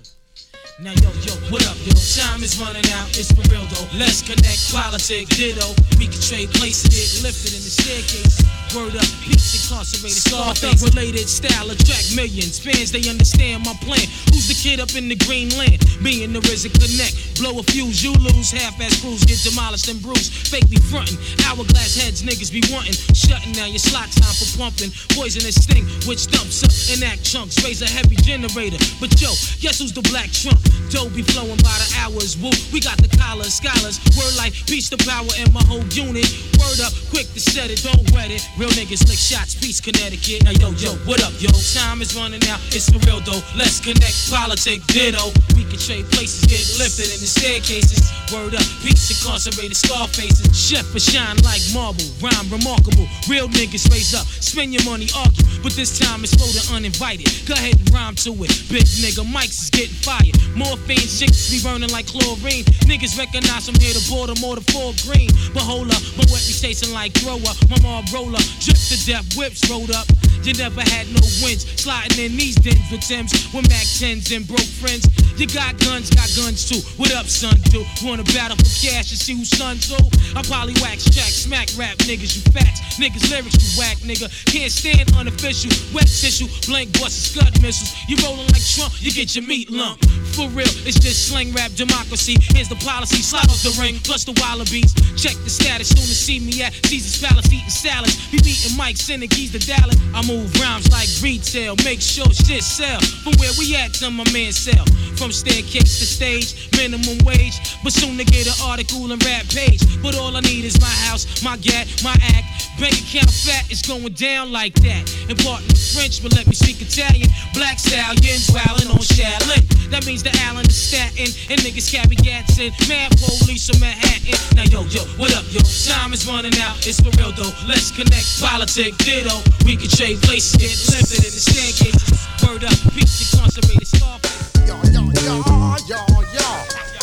[0.80, 1.92] Now yo, yo, what up, yo?
[1.94, 3.88] Time is running out, it's for real though.
[3.96, 5.72] Let's connect, politics, ditto.
[5.98, 8.51] We can trade places, get lifted in the staircase.
[8.72, 12.58] Word up, peace incarcerated, Scarface related style, attract millions.
[12.58, 14.08] Fans, they understand my plan.
[14.32, 15.84] Who's the kid up in the green land?
[16.02, 17.14] And the RZA connect.
[17.40, 18.50] Blow a fuse, you lose.
[18.50, 20.32] Half-ass crews get demolished and bruised.
[20.48, 21.16] Fake me frontin',
[21.46, 22.96] hourglass heads niggas be wantin'.
[23.14, 24.90] Shutting down your slot time for pumping.
[25.14, 27.62] Poisonous sting, which dumps up and act chunks.
[27.64, 28.80] Raise a heavy generator.
[29.00, 30.60] But yo, guess who's the black trump?
[30.90, 32.36] Dough be flowing by the hours.
[32.36, 34.00] Woo, we got the collars, scholars.
[34.16, 36.28] Word like peace to power and my whole unit.
[36.60, 38.44] Word up, quick to set it, don't wet it.
[38.62, 40.46] Real niggas lick shots, peace, Connecticut.
[40.46, 41.50] Now yo, yo, what up, yo?
[41.74, 43.42] Time is running out, it's for real though.
[43.58, 45.34] Let's connect, politics, ditto.
[45.58, 48.06] We can trade places, get lifted in the staircases.
[48.30, 50.46] Word up, peace incarcerated, scar faces.
[50.54, 53.10] Chef for shine like marble, rhyme remarkable.
[53.26, 55.42] Real niggas raise up, spend your money, argue.
[55.58, 57.26] But this time it's the uninvited.
[57.50, 58.54] Go ahead and rhyme to it.
[58.70, 60.38] Big nigga, mics is getting fired.
[60.54, 62.62] Morphine chicks be burning like chlorine.
[62.86, 65.34] Niggas recognize from here to Baltimore to Fort Greene.
[65.50, 66.22] But hold up, my
[66.62, 67.54] tasting like thrower.
[67.66, 70.06] My mom roller, drip the death, whips rolled up.
[70.42, 71.62] You never had no wins.
[71.78, 75.06] Sliding in these dens with Tims with Mac 10s and broke friends.
[75.38, 76.82] You got guns, got guns too.
[76.98, 77.54] What up, son?
[77.70, 80.02] Do wanna battle for cash and see who's son too?
[80.34, 82.82] I probably wax track, smack rap niggas, you fats.
[82.98, 84.28] Niggas lyrics, you whack nigga.
[84.50, 87.94] Can't stand unofficial, wet tissue, blank busts, scud missiles.
[88.08, 90.02] You rolling like Trump, you get your meat lump.
[90.34, 92.36] For real, it's just slang rap democracy.
[92.52, 94.92] Here's the policy, slide off the ring, plus the Wallabees.
[95.16, 98.16] Check the status, soon to see me at Caesar's Palace eating salads.
[98.30, 99.96] Be meeting Mike, sending to Dallas.
[100.14, 103.00] I move rhymes like retail, make sure shit sell.
[103.22, 104.84] From where we at to my man sell.
[105.16, 107.56] From staircase to stage, minimum wage.
[107.82, 109.80] But soon to get an article and rap page.
[110.02, 112.62] But all I need is my house, my gat, my act.
[112.80, 115.04] Bank account fat is going down like that.
[115.28, 117.28] Important French, but let me speak Italian.
[117.54, 119.62] Black stallions wildin' on Shaolin.
[119.90, 121.28] That means the Allen is Staten.
[121.50, 122.72] And niggas carry gats in.
[122.88, 124.34] Mad police from Manhattan.
[124.56, 125.60] Now yo, yo, what up, yo?
[125.86, 126.80] Time is running out.
[126.86, 127.52] It's for real though.
[127.68, 128.21] Let's connect.
[128.22, 129.42] Politic, ditto.
[129.64, 131.98] We can trade places, get lifted in the staircase.
[132.46, 134.62] Word up, peace the concentrated scarface.
[134.66, 135.42] Yo, yo, yo,
[135.90, 136.00] yo,
[136.34, 136.50] yo.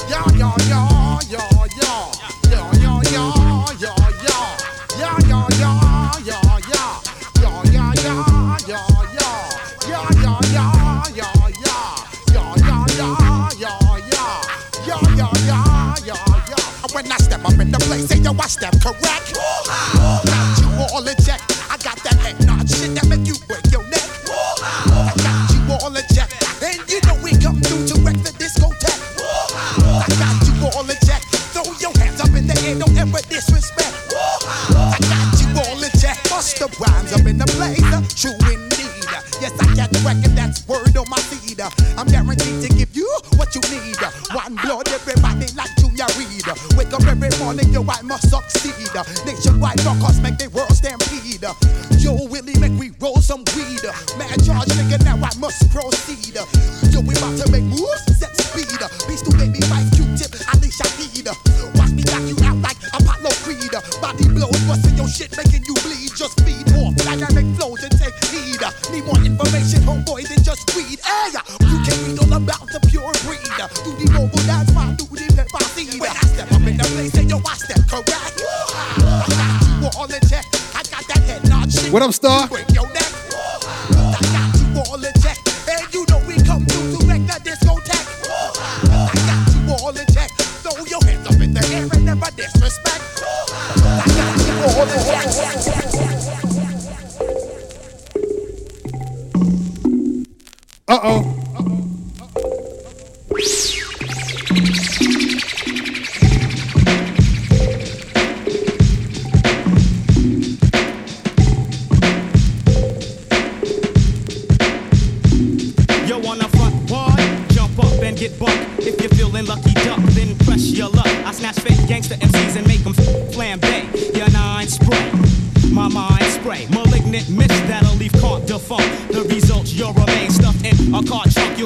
[0.08, 0.88] Yo, yo, yo,
[1.28, 1.44] yo,
[1.76, 2.12] yo.
[2.50, 3.24] Yo, yo, yo,
[3.80, 3.92] yo,
[4.24, 4.36] yo.
[5.00, 5.76] Yo, yo, yo,
[6.24, 6.80] yo, yo.
[7.40, 8.14] Yo, yo, yo,
[8.66, 8.80] yo,
[9.18, 9.32] yo.
[9.90, 10.66] Yo, yo, yo,
[11.16, 11.80] yo, yo.
[12.32, 13.08] Yo, yo, yo,
[13.60, 13.74] yo,
[14.08, 14.24] yo.
[14.88, 15.60] Yo, yo, yo,
[16.06, 16.16] yo,
[16.48, 16.60] yo.
[16.94, 19.34] When I step up in the place, say yo, I step correct.
[19.36, 19.99] Got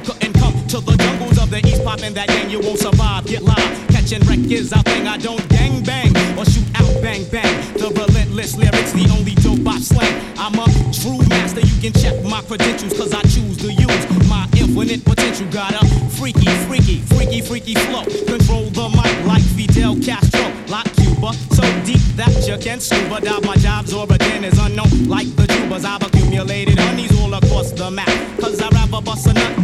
[0.03, 2.49] couldn't come to the jungles of the east, popping that gang.
[2.49, 3.25] You won't survive.
[3.25, 5.07] Get live, catching wreck is our thing.
[5.07, 7.53] I don't gang bang or shoot out bang bang.
[7.73, 10.13] The relentless lyrics, the only dope I slang.
[10.37, 11.61] I'm a true master.
[11.61, 15.47] You can check my credentials, cause I choose to use my infinite potential.
[15.51, 15.85] Got a
[16.19, 18.03] freaky, freaky, freaky, freaky flow.
[18.27, 21.33] Control the mic like Fidel Castro, like Cuba.
[21.55, 23.45] So deep that you can scuba dive.
[23.45, 25.85] My job's origin is unknown, like the tubers.
[25.85, 28.09] I've accumulated honeys all across the map.
[28.39, 29.62] Cause I'd rather bust a nut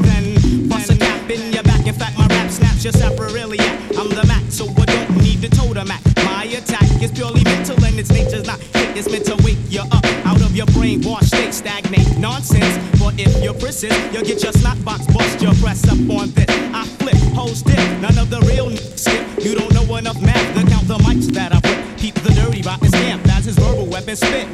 [3.99, 6.01] I'm the Mac, so I don't need to tote a Mac.
[6.23, 8.97] My attack is purely mental and its nature's not hit.
[8.97, 12.77] It's meant to wake you up out of your brainwash state, stagnate nonsense.
[12.97, 15.41] But if you're you'll get your snot box bust.
[15.41, 16.49] Your press up on this.
[16.73, 18.01] I flip, hold stiff.
[18.01, 19.25] None of the real skip.
[19.43, 21.97] You don't know enough math to count the mics that I put.
[21.97, 24.47] Keep the dirty rotten scamp as his verbal weapon spit.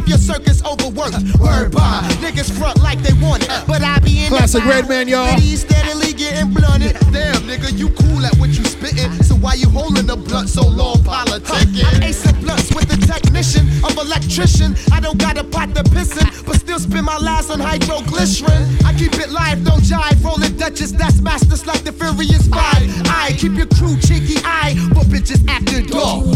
[0.00, 1.38] Cause I leave your circus overworked.
[1.38, 4.88] Word by niggas front like they want it, but I be in Classic the Red
[4.88, 5.26] Man, y'all.
[5.26, 6.96] Ladies steadily getting blunted.
[7.12, 9.10] Damn, nigga, you cool at what you spitting.
[9.22, 11.84] So why you holding the blunt so long, politicking?
[11.84, 14.76] I'm acing blunts with the technician of electrician.
[14.92, 18.84] I don't got a pot to pissin', but still spend my last on hydroglycerin.
[18.84, 20.22] I keep it live, no jive.
[20.24, 22.82] Rolling Duchess, that's masters like the Furious Five.
[23.06, 26.26] I keep your crew cheeky eye, but bitches acting dog.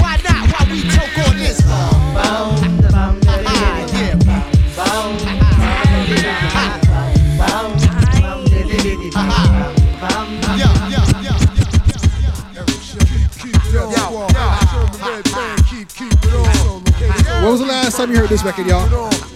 [0.00, 0.42] Why not?
[0.52, 1.21] Why we choke
[17.92, 19.31] last time you heard this record, y'all?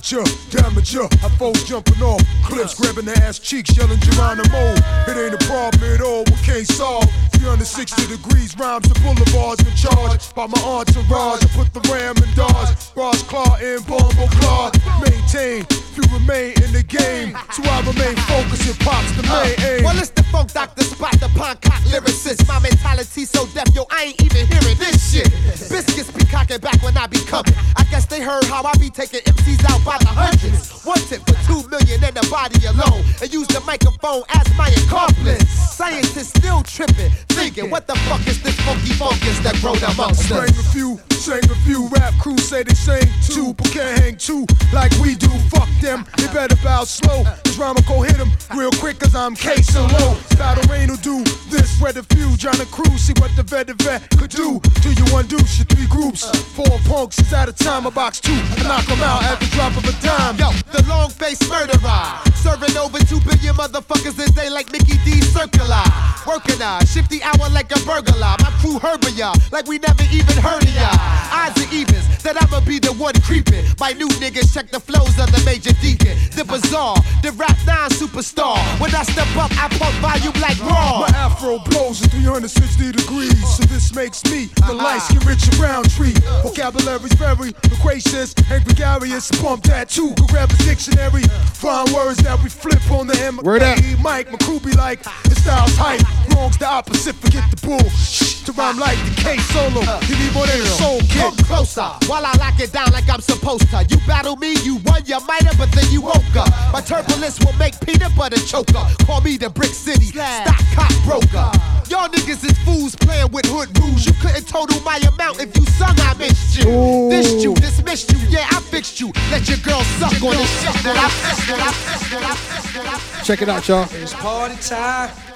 [0.00, 0.24] Amateur,
[0.64, 1.04] amateur.
[1.22, 4.72] I foes jumping off cliffs, grabbing the ass cheeks, yelling Geronimo.
[5.04, 7.04] It ain't a problem at all, we can't solve.
[7.36, 10.32] 360 degrees, rhymes and boulevards in charge.
[10.34, 12.76] By my entourage, I put the ram in dodge.
[12.96, 14.72] Ross Claw and Bombo Claw.
[15.04, 17.36] Maintain, you remain in the game.
[17.52, 19.84] So I remain focused and pops the main uh, aim.
[19.84, 22.48] Well, it's the funk doctor Spock, the Poncock lyricist.
[22.48, 25.30] My mentality so deaf, yo, I ain't even hearing this shit.
[25.68, 27.54] Biscuits be cocking back when I be coming.
[27.76, 30.70] I guess they heard how I be taking MCs out by the hundreds.
[30.86, 33.02] One tip for two million in the body alone.
[33.20, 35.42] And use the microphone as my accomplice.
[35.50, 40.38] Scientists still tripping, thinking, what the fuck is this funky fungus that growed amongst us?
[40.38, 44.16] Sang a few, sang a few rap crews say they sing too, but can't hang
[44.16, 45.28] two like we do.
[45.50, 47.24] Fuck them, they better bow slow.
[47.42, 50.16] This rhyme go hit them real quick, cause I'm casing low.
[50.38, 53.66] Battle rain will do this, where the few, John and Crew, see what the vet
[53.66, 54.60] the vet could do.
[54.82, 56.24] Do you undo shit, three groups,
[56.54, 58.32] four punks, is at a time, a box two.
[58.32, 60.36] I knock them out at the drop of a dime.
[60.36, 62.02] Yo, the long face murderer.
[62.36, 65.20] Serving over two billion motherfuckers a day like Mickey D.
[65.20, 65.84] Circular.
[66.26, 68.36] Working a shifty hour like a burglar.
[68.40, 70.90] My crew herbing ya like we never even heard of ya.
[71.32, 73.64] Odds are evens that I'ma be the one creeping.
[73.78, 76.16] My new niggas check the flows of the major deacon.
[76.36, 78.56] The bizarre, the rap nine superstar.
[78.80, 81.00] When I step up, I pump volume like raw.
[81.00, 84.74] My afro blows at 360 degrees, so this makes me the uh-huh.
[84.74, 86.14] light skin Richard Roundtree.
[86.42, 89.30] Vocabulary's very loquacious and gregarious.
[89.40, 91.22] Pump that too, go grab a dictionary.
[91.54, 93.38] Find words that we flip on the M.
[93.42, 93.78] Word up.
[94.00, 96.29] Mike, be like, the style's hype.
[96.34, 97.88] Wrong's the opposite, forget the bull.
[97.90, 99.80] Shh, to rhyme like the K solo.
[99.84, 103.08] Uh, you need more than a soul Come closer while I lock it down like
[103.08, 103.84] I'm supposed to.
[103.88, 106.48] You battle me, you won, you might have, but then you woke up.
[106.72, 108.84] My turbulence will make peanut butter choker.
[109.06, 111.50] Call me the Brick City stock cop broker.
[111.88, 114.06] Y'all niggas is fools playing with hood rules.
[114.06, 116.66] You couldn't total my amount if you sung I missed you.
[117.10, 119.12] Dissed you, dismissed you, yeah, I fixed you.
[119.30, 122.34] Let your girl suck on this shit that I fixed, that I fixed, that I
[122.36, 123.26] fixed, that I fixed.
[123.26, 123.88] Check it out, y'all.
[123.92, 125.29] It's party time.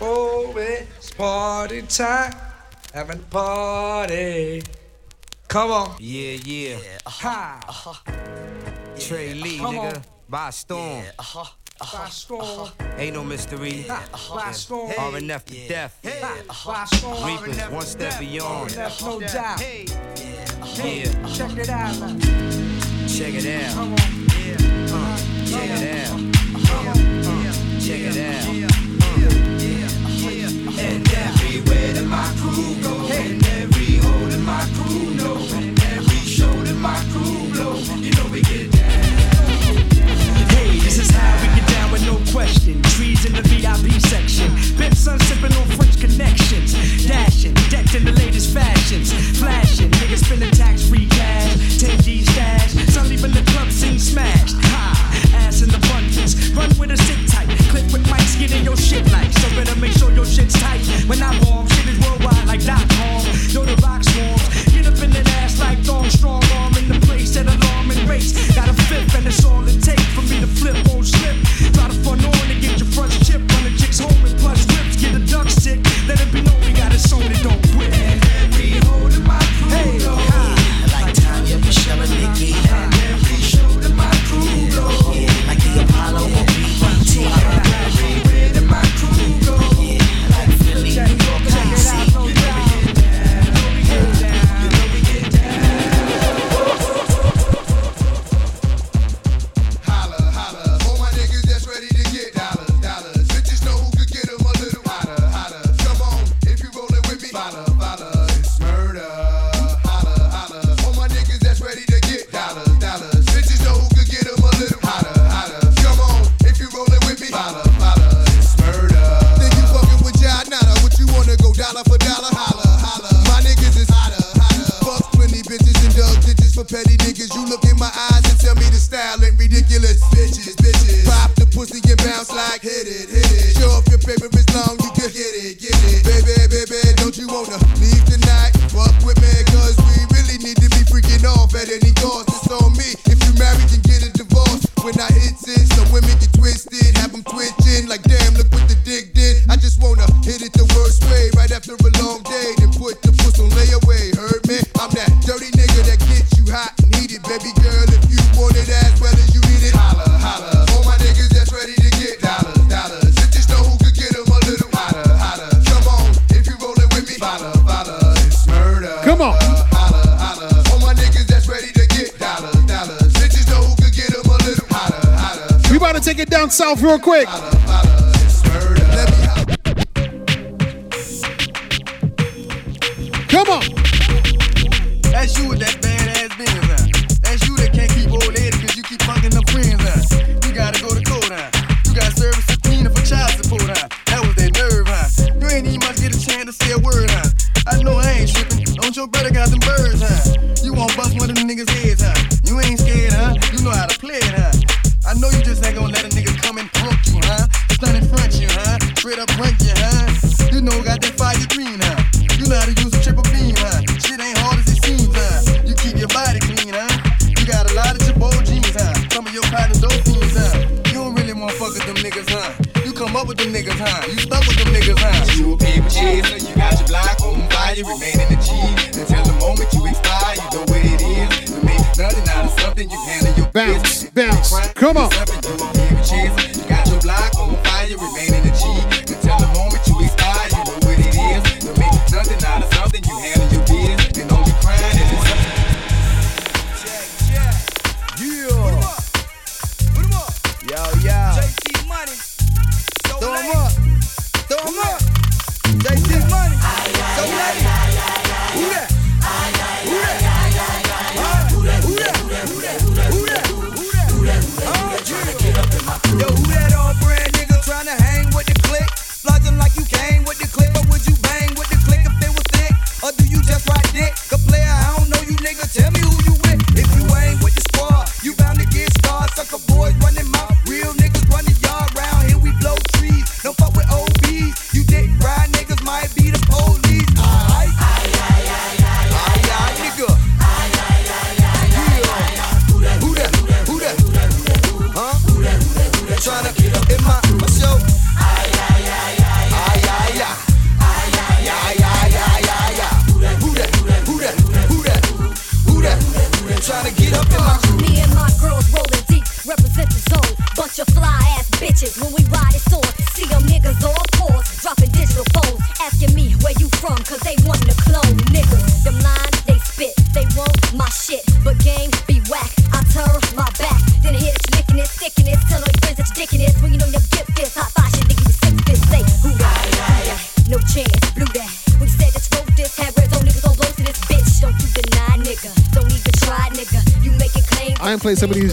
[0.00, 2.34] Oh, it's party time.
[2.92, 4.62] Having a party.
[5.48, 5.96] Come on.
[6.00, 6.76] Yeah, yeah.
[7.06, 7.60] Uh-huh, ha.
[7.68, 8.12] Uh-huh.
[8.98, 9.96] Trey Lee, Come nigga.
[9.96, 10.02] on.
[10.28, 11.04] By storm.
[11.18, 11.44] Uh-huh,
[11.92, 12.70] By storm.
[12.96, 13.84] Ain't no mystery.
[13.88, 14.90] By storm.
[14.92, 15.98] RNF to death.
[16.66, 17.24] By storm.
[17.26, 18.76] Reapers one step beyond.
[18.76, 19.60] Left no doubt.
[19.60, 22.18] Yeah, Check it out now.
[23.06, 23.74] check it out.
[23.74, 23.98] Come on.
[24.90, 25.16] Uh,
[25.46, 26.20] check it out.
[26.66, 29.53] Uh, check it out.
[30.76, 35.14] And everywhere that my crew go, and every hole that my crew
[35.54, 37.33] and every show that my crew
[42.34, 42.82] question.
[42.98, 44.50] Trees in the VIP section.
[44.76, 46.74] Bip sun sipping on French connections.
[47.06, 49.14] Dashing, decked in the latest fashions.
[49.38, 51.54] Flashing, niggas spending tax free cash.
[51.78, 52.72] 10G stash.
[52.90, 54.56] Some leaving the club scene smashed.
[54.74, 56.50] Ha, ass in the bunches.
[56.58, 57.46] Run with a sit tight.
[57.70, 59.30] Clip with mics, get in your shit like.
[59.30, 60.82] So better make sure your shit's tight.
[61.06, 63.22] When I bomb, shit is worldwide like dot com.
[63.54, 63.78] Know the
[68.20, 68.54] face.
[68.54, 71.36] Got a fifth, and it's all it takes for me to flip, won't slip.
[71.74, 73.40] Try to fun on to get your front chip.
[73.40, 75.80] Run the chicks home and plus rips, get a duck stick.
[76.06, 77.63] Let it be known we got it sewn, it don't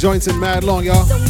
[0.02, 1.21] joints in mad long, y'all.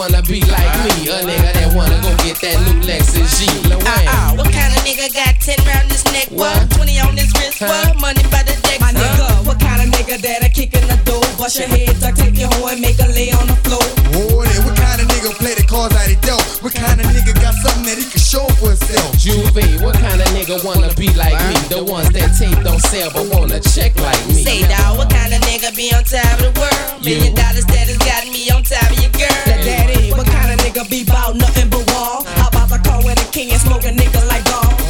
[0.00, 3.48] wanna be like me, a nigga wanna go get that new Lexus G.
[3.72, 6.28] Uh-uh, what kind of nigga got 10 round his neck?
[6.28, 6.68] What?
[6.76, 7.64] 20 on his wrist?
[7.64, 7.96] What?
[7.96, 8.80] Money by the deck?
[8.84, 11.24] My nigga, what kind of nigga that I kick in the door?
[11.40, 13.80] Bust your head, duck, take your hoe and make her lay on the floor.
[14.12, 16.44] Boy, what kind of nigga play the cards out he dealt?
[16.60, 19.16] What kind of nigga got something that he can show for himself?
[19.16, 21.56] Juve, what kind of nigga wanna be like me?
[21.72, 24.44] The ones that tape don't sell but wanna check like me.
[24.44, 27.00] Say, dawg, what kind of nigga be on top of the world?
[27.00, 29.40] Million dollars that has got me on top of your girl.
[29.48, 31.69] That daddy, what kind of nigga be bout nothing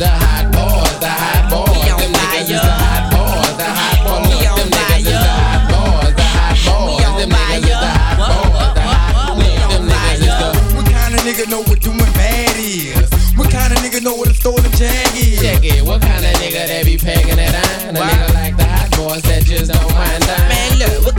[0.01, 3.69] the hot boys, the hot boys, we on them niggas is the hot boys, the
[3.69, 4.41] hot boys.
[4.49, 8.73] Them niggas is the hot boys, the hot boys, them niggas is the hot boys,
[8.73, 9.61] the hot boys.
[9.69, 10.49] Them niggas is the.
[10.77, 12.49] What kind of nigga know what doing bad?
[13.37, 14.15] What kind of nigga know
[15.21, 15.85] is?
[15.85, 16.97] What kind of nigga be
[17.37, 17.97] that iron?
[17.97, 20.49] A nigga like the hot boys that just don't mind time.
[20.49, 21.17] Man, look, what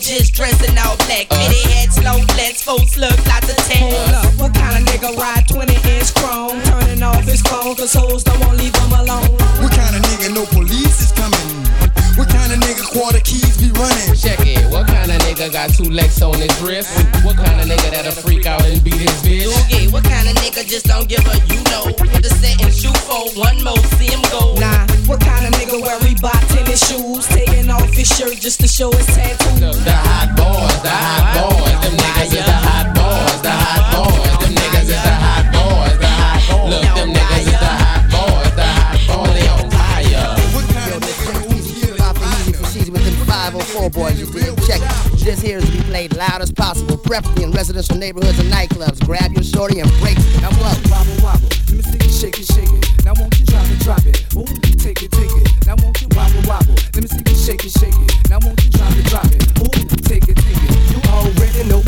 [0.00, 1.26] kind of nigga just dressing all black?
[1.30, 1.36] Uh.
[1.38, 3.80] Mini heads, low flats, full slugs, lots of tats.
[3.80, 6.60] Hold up, what kind of nigga ride 20 inch chrome?
[6.62, 9.30] Turning off his phone, cause hoes don't want leave him alone.
[9.62, 11.79] What kind of nigga know police is coming?
[12.20, 14.12] What kind of nigga quarter keys be running?
[14.12, 16.92] Check it, what kind of nigga got two legs on his wrist?
[17.24, 19.48] What kind of nigga that'll freak out and beat his bitch?
[19.72, 21.88] Yeah, what kind of nigga just don't give a you know?
[21.96, 24.52] Put the set and shoot for one more, see him go.
[24.60, 27.24] Nah, what kind of nigga wear Reebok tennis shoes?
[27.32, 29.72] Taking off his shirt just to show his tattoo.
[29.80, 34.44] The hot boys, the hot boys, them niggas is the hot boys, the hot boys,
[34.44, 36.68] them niggas is the hot boys, the hot boys.
[36.68, 37.29] Look, them niggas
[43.80, 44.52] 504 boys, you dig?
[44.66, 44.80] Check.
[45.24, 49.04] This here is to be played loud as possible, preferably in residential neighborhoods and nightclubs.
[49.06, 50.42] Grab your shorty and break it.
[50.42, 50.76] Now what?
[50.90, 51.48] Wobble, wobble.
[51.68, 53.04] Let me see you shake it, shake it.
[53.04, 54.20] Now won't you drop it, drop it.
[54.36, 54.44] Ooh,
[54.76, 55.66] take it, take it.
[55.66, 56.74] Now won't you wobble, wobble.
[56.92, 58.28] Let me see you shake it, shake it.
[58.28, 59.59] Now won't you drop it, drop it.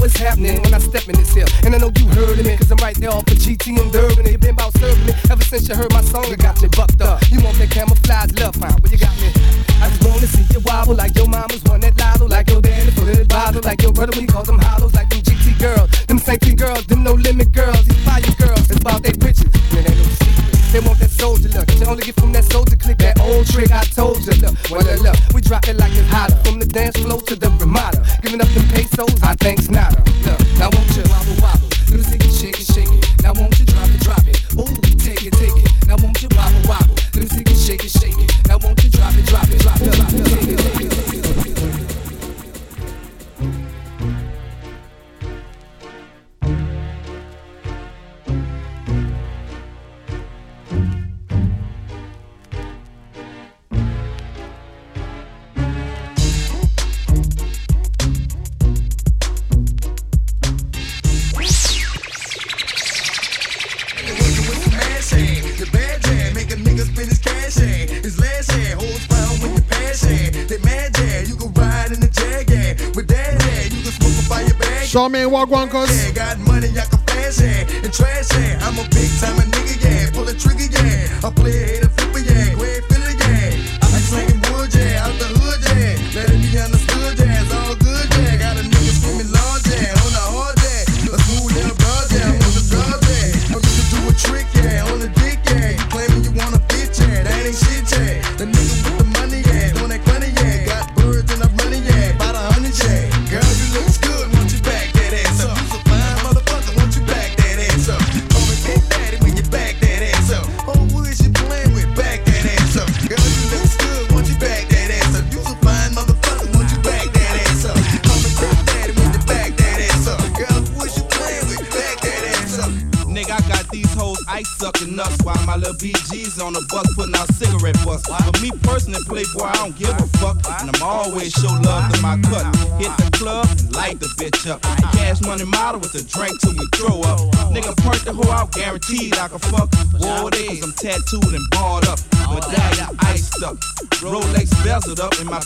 [0.02, 1.46] What's happening when I step in this hill.
[1.62, 3.90] And I know you heard of me, cause I'm right there off of GT and
[3.94, 4.26] Durban.
[4.26, 6.26] And you been about serving me ever since you heard my song.
[6.26, 7.22] You got me bucked up.
[7.30, 9.30] You want that camouflage love found, but you got me.
[9.78, 12.90] I just wanna see you wobble like your mama's one that lotto, like your daddy
[12.90, 15.88] in a bottle, like your brother when he calls them hollows, like them GT girls,
[16.06, 18.70] them sanctity girls, them no limit girls, these fire girls.
[18.70, 20.52] It's about they and it ain't no secret.
[20.72, 21.70] They want that soldier look.
[21.78, 24.32] You only get from that soldier click, that old trick I told you.
[24.40, 26.36] Look, well, look, look, we drop it like it's hotter.
[26.44, 28.04] From the dance floor to the Ramada.
[28.22, 29.98] Giving up them pesos, I think's nada.
[30.26, 30.41] Look,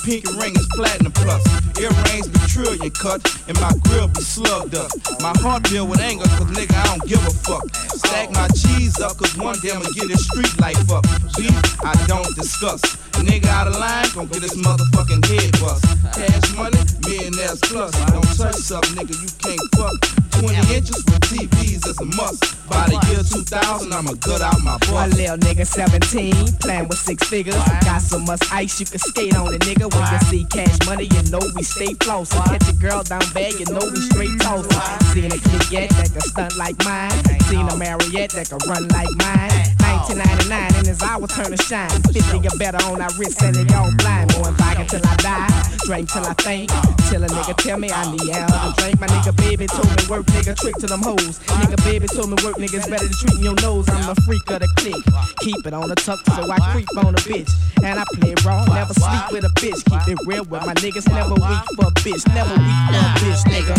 [0.07, 1.43] pinky ring is platinum plus.
[1.83, 4.91] Earrings be trillion cut, and my grill be slugged up.
[5.21, 7.67] My heart filled with anger, cause nigga, I don't give a fuck.
[7.75, 11.03] Stack my cheese up, cause one day I'ma get this street life up.
[11.37, 12.81] Beef, I don't discuss.
[13.27, 15.83] Nigga out of line, gon' get this motherfucking head bust.
[16.15, 17.93] Cash money, millionaires plus.
[18.07, 20.26] Don't touch something, nigga, you can't fuck.
[20.41, 22.57] 20 inches with TVs is a must.
[22.69, 25.19] By the year 2000, I'ma gut out my One butt.
[25.19, 27.55] little nigga 17, playing with six figures.
[27.85, 29.87] Got so much ice you can skate on it, nigga.
[29.93, 32.45] When you see cash money, you know we stay flossing.
[32.47, 34.81] Catch a girl down bad, you know we straight tossing.
[35.15, 37.13] Seen a kid yet that can stunt like mine.
[37.49, 37.77] Seen a oh.
[37.77, 39.77] Marriott that can run like mine.
[40.07, 41.91] 1999 and his hour turn to shine.
[42.13, 44.33] 50 or better on our wrist and it all blind.
[44.35, 45.49] Going vodka till I die,
[45.87, 46.71] drink till I faint.
[47.09, 49.01] Till a nigga tell me I need to drink.
[49.01, 51.39] My nigga baby told me work, nigga trick to them hoes.
[51.61, 53.89] Nigga baby told me work, niggas better than treating your nose.
[53.89, 55.05] I'm the freak of the clique.
[55.41, 57.51] Keep it on the tuck so I creep on a bitch.
[57.83, 59.81] And I play raw, never sleep with a bitch.
[59.87, 62.23] Keep it real with my niggas, never weak for a bitch.
[62.35, 63.75] Never weak for a bitch, nigga.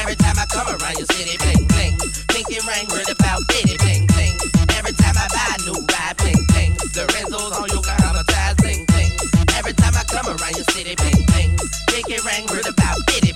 [0.00, 1.96] Every time I come around your city, bling bling.
[2.28, 4.36] Pinky ring, word about bitty, bling bling.
[4.74, 6.72] Every time I buy a new ride, bling bling.
[6.96, 9.12] Lorenzo's on Yokohama ties, bling bling.
[9.54, 11.52] Every time I come around your city, bling bling.
[11.88, 13.29] Pinky ring, word about bitty,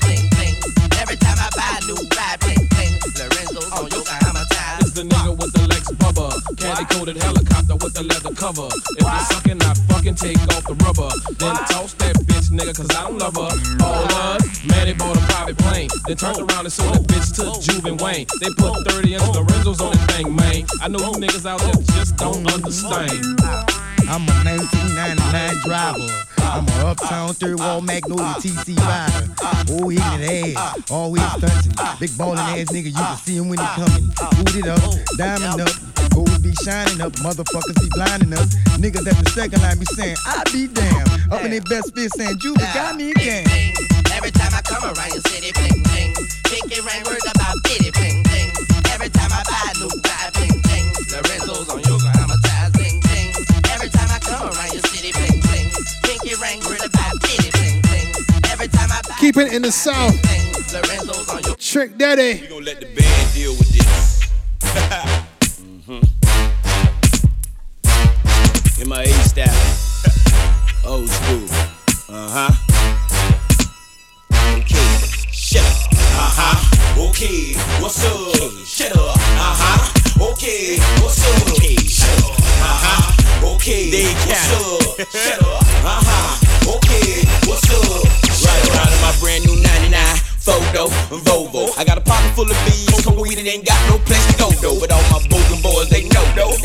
[5.08, 6.30] the nigga with the Lex Bubba.
[6.58, 8.68] candy coated helicopter with the leather cover.
[8.68, 11.10] If you're sucking, I fucking take off the rubber.
[11.38, 13.52] Then toss that bitch, nigga, cause I don't love her.
[13.84, 15.88] All love, man, they bought a private plane.
[16.06, 18.26] Then turned around and sold that bitch to Juve and Wayne.
[18.40, 20.64] They put 30 inch Lorenzos on that thing, man.
[20.80, 23.40] I know you niggas out there just don't understand.
[24.08, 26.06] I'm a 1999 driver.
[26.38, 29.26] I'm a uptown Third Ward Magnolia TC rider.
[29.70, 31.72] Oh, ignorant ass, always stunting.
[31.98, 34.06] Big ballin' ass nigga, you can see him when he coming.
[34.36, 34.80] Boot it up,
[35.16, 35.74] diamond up,
[36.12, 37.12] gold be shining up.
[37.24, 38.54] Motherfuckers be blinding us.
[38.76, 41.32] Niggas at the second line be saying, I be damn.
[41.32, 43.46] Up in their best fit saying, Juba got me again.
[44.12, 46.14] Every time I come around your city, bling bling.
[46.44, 48.52] Pinky ring word about bitty, bling bling.
[48.92, 50.43] Every time I buy a new ride,
[59.24, 60.20] Keep it in the south.
[61.58, 62.46] Trick Daddy.
[62.46, 64.20] We let the band deal with this.
[65.88, 66.02] Mhm.
[68.82, 69.48] In my A style.
[70.84, 71.48] Old school.
[72.14, 72.63] Uh huh.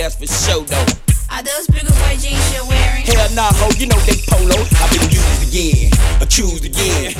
[0.09, 0.85] That's for sure though.
[1.29, 3.05] Are those bigger boy jeans you're wearing?
[3.05, 4.57] Hell nah, ho, you know they polo.
[4.81, 7.13] I've been used again, accused again.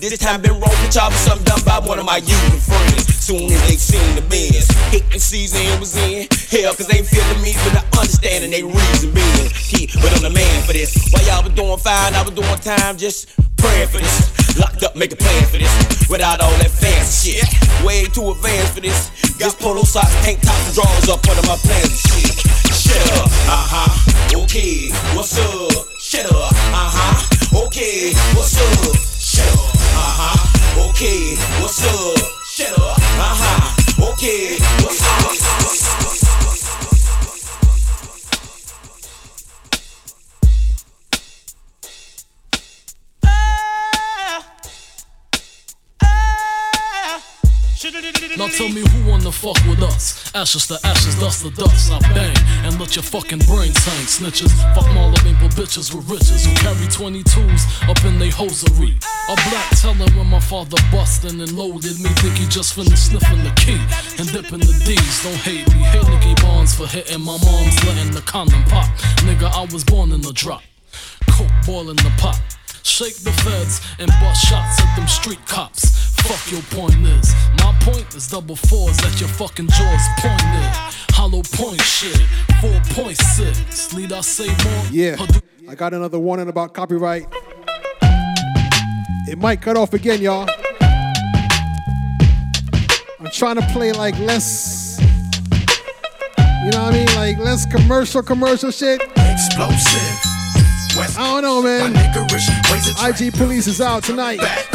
[0.00, 0.56] This time been
[0.88, 3.12] job for something done by one of my usual friends.
[3.12, 6.26] Soon as they seen the bins, hitting season was in.
[6.48, 9.52] Hell, cause they feeling me, but I understanding they reason being.
[9.52, 10.96] He, but I'm the man for this.
[11.12, 13.28] While y'all was doing fine, I was doing time, just
[13.60, 14.58] praying for this.
[14.58, 15.72] Locked up, make a plan for this.
[16.08, 17.44] Without all that fancy shit.
[17.84, 19.10] Way too advanced for this.
[19.38, 22.36] Got polo socks, tank tops, and drawers up under my plans and shit.
[22.74, 24.42] Shut up, uh huh.
[24.42, 25.86] Okay, what's up?
[26.00, 27.66] Shut up, uh huh.
[27.66, 28.96] Okay, what's up?
[29.20, 30.90] Shut up, uh huh.
[30.90, 32.18] Okay, what's up?
[32.48, 34.12] Shut up, uh huh.
[34.12, 34.99] Okay, what's
[47.82, 50.30] Now tell me who wanna fuck with us?
[50.34, 51.90] Ashes to ashes, dust to dust.
[51.90, 54.52] I bang and let your fucking brains hang, snitches.
[54.74, 58.98] Fuck all the maple bitches with riches who carry 22s up in they hosiery.
[59.30, 62.10] A black telling when my father bustin' and loaded me.
[62.20, 63.80] Think he just finished sniffing the key
[64.20, 65.24] and dipping the D's.
[65.24, 65.80] Don't hate me.
[65.80, 68.90] Hate Nicky Barnes for hitting my mom's letting the condom pop.
[69.24, 70.62] Nigga, I was born in the drop.
[71.30, 72.38] Coke boiling the pot.
[72.82, 76.09] Shake the feds and bust shots at them street cops.
[76.24, 77.34] Fuck your point is.
[77.58, 80.70] My point is double fours at your fucking jaws pointed.
[81.12, 82.16] Hollow point shit.
[82.60, 83.96] 4.6.
[83.96, 84.84] Need I say more?
[84.90, 85.16] Yeah.
[85.68, 87.26] I got another warning about copyright.
[89.28, 90.48] It might cut off again, y'all.
[93.20, 94.98] I'm trying to play like less.
[95.00, 97.06] You know what I mean?
[97.16, 99.00] Like less commercial, commercial shit.
[99.16, 100.30] Explosive.
[100.96, 101.92] West I don't know, man.
[101.92, 104.40] My niggerish ways IG Police is out tonight.
[104.40, 104.66] back,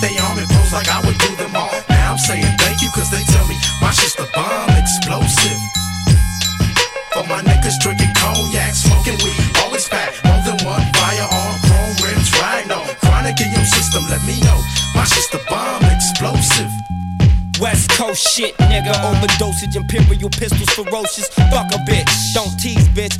[0.00, 1.70] they arm and pose like I would do them all.
[1.88, 5.60] Now I'm saying thank you, cause they tell me my shit's the bomb explosive.
[7.12, 12.30] For my niggas drinking cognac, smoking weed, always pack more than one firearm, chrome rims,
[12.38, 12.86] right on.
[13.02, 14.58] Chronic in your system, let me know.
[14.94, 16.70] My shit's the bomb explosive.
[17.60, 18.94] West Coast shit, nigga.
[19.02, 21.28] Overdosage, imperial pistols, ferocious.
[21.50, 22.32] Fuck a bitch.
[22.34, 23.16] Don't tease, bitch.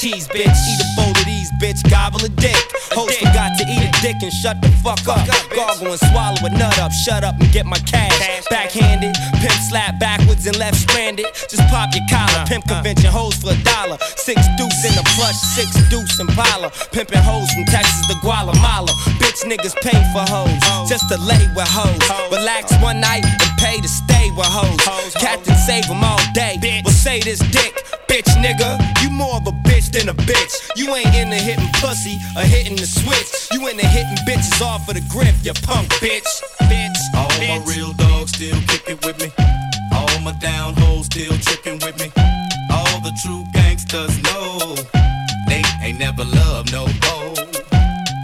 [0.00, 0.46] Tease, bitch.
[0.46, 1.82] Eat a bowl of these, bitch.
[1.90, 2.54] Gobble a dick.
[2.94, 5.26] Host forgot to eat a dick and shut the fuck up.
[5.50, 6.92] Gargle and swallow a nut up.
[7.04, 8.14] Shut up and get my cash.
[8.48, 11.26] Backhanded, pimp slap backwards and left stranded.
[11.50, 12.46] Just pop your collar.
[12.46, 13.98] Pimp convention hoes for a dollar.
[14.16, 16.70] Six deuce in the plush, six deuce in Impala.
[16.92, 18.92] Pimping hoes from Texas to Guatemala.
[19.18, 20.88] Bitch niggas pay for hoes.
[20.88, 21.98] Just to lay with hoes.
[22.30, 25.14] Relax one night and pay to stay with hoes.
[25.14, 26.56] Captain save them all day.
[26.84, 27.74] Well, say this dick,
[28.06, 28.78] bitch nigga.
[29.02, 30.54] You more of a bitch than a bitch.
[30.76, 33.48] You ain't into hitting pussy or hitting the switch.
[33.52, 36.28] You into hitting bitches off of the grip, you punk bitch.
[36.70, 37.00] Bitch.
[37.14, 39.30] All my real dogs still kicking with me.
[39.92, 42.10] All my down hoes still tricking with me.
[42.70, 44.74] All the true gangsters know
[45.48, 47.34] they ain't never loved no hoe.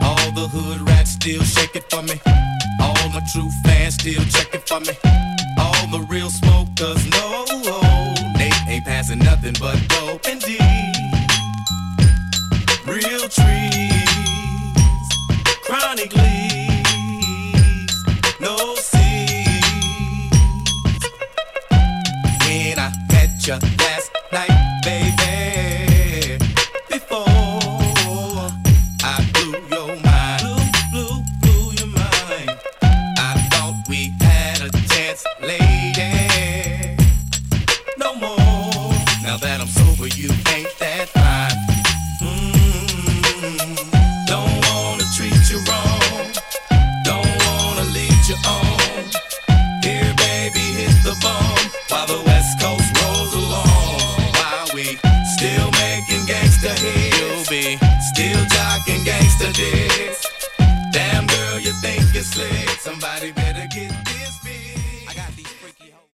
[0.02, 2.20] All the hood rats still shaking for me.
[2.80, 4.94] All my true fans still checking for me.
[5.58, 7.44] All the real smokers know
[8.36, 10.60] they ain't passing nothing but dope indeed.
[10.60, 10.73] Real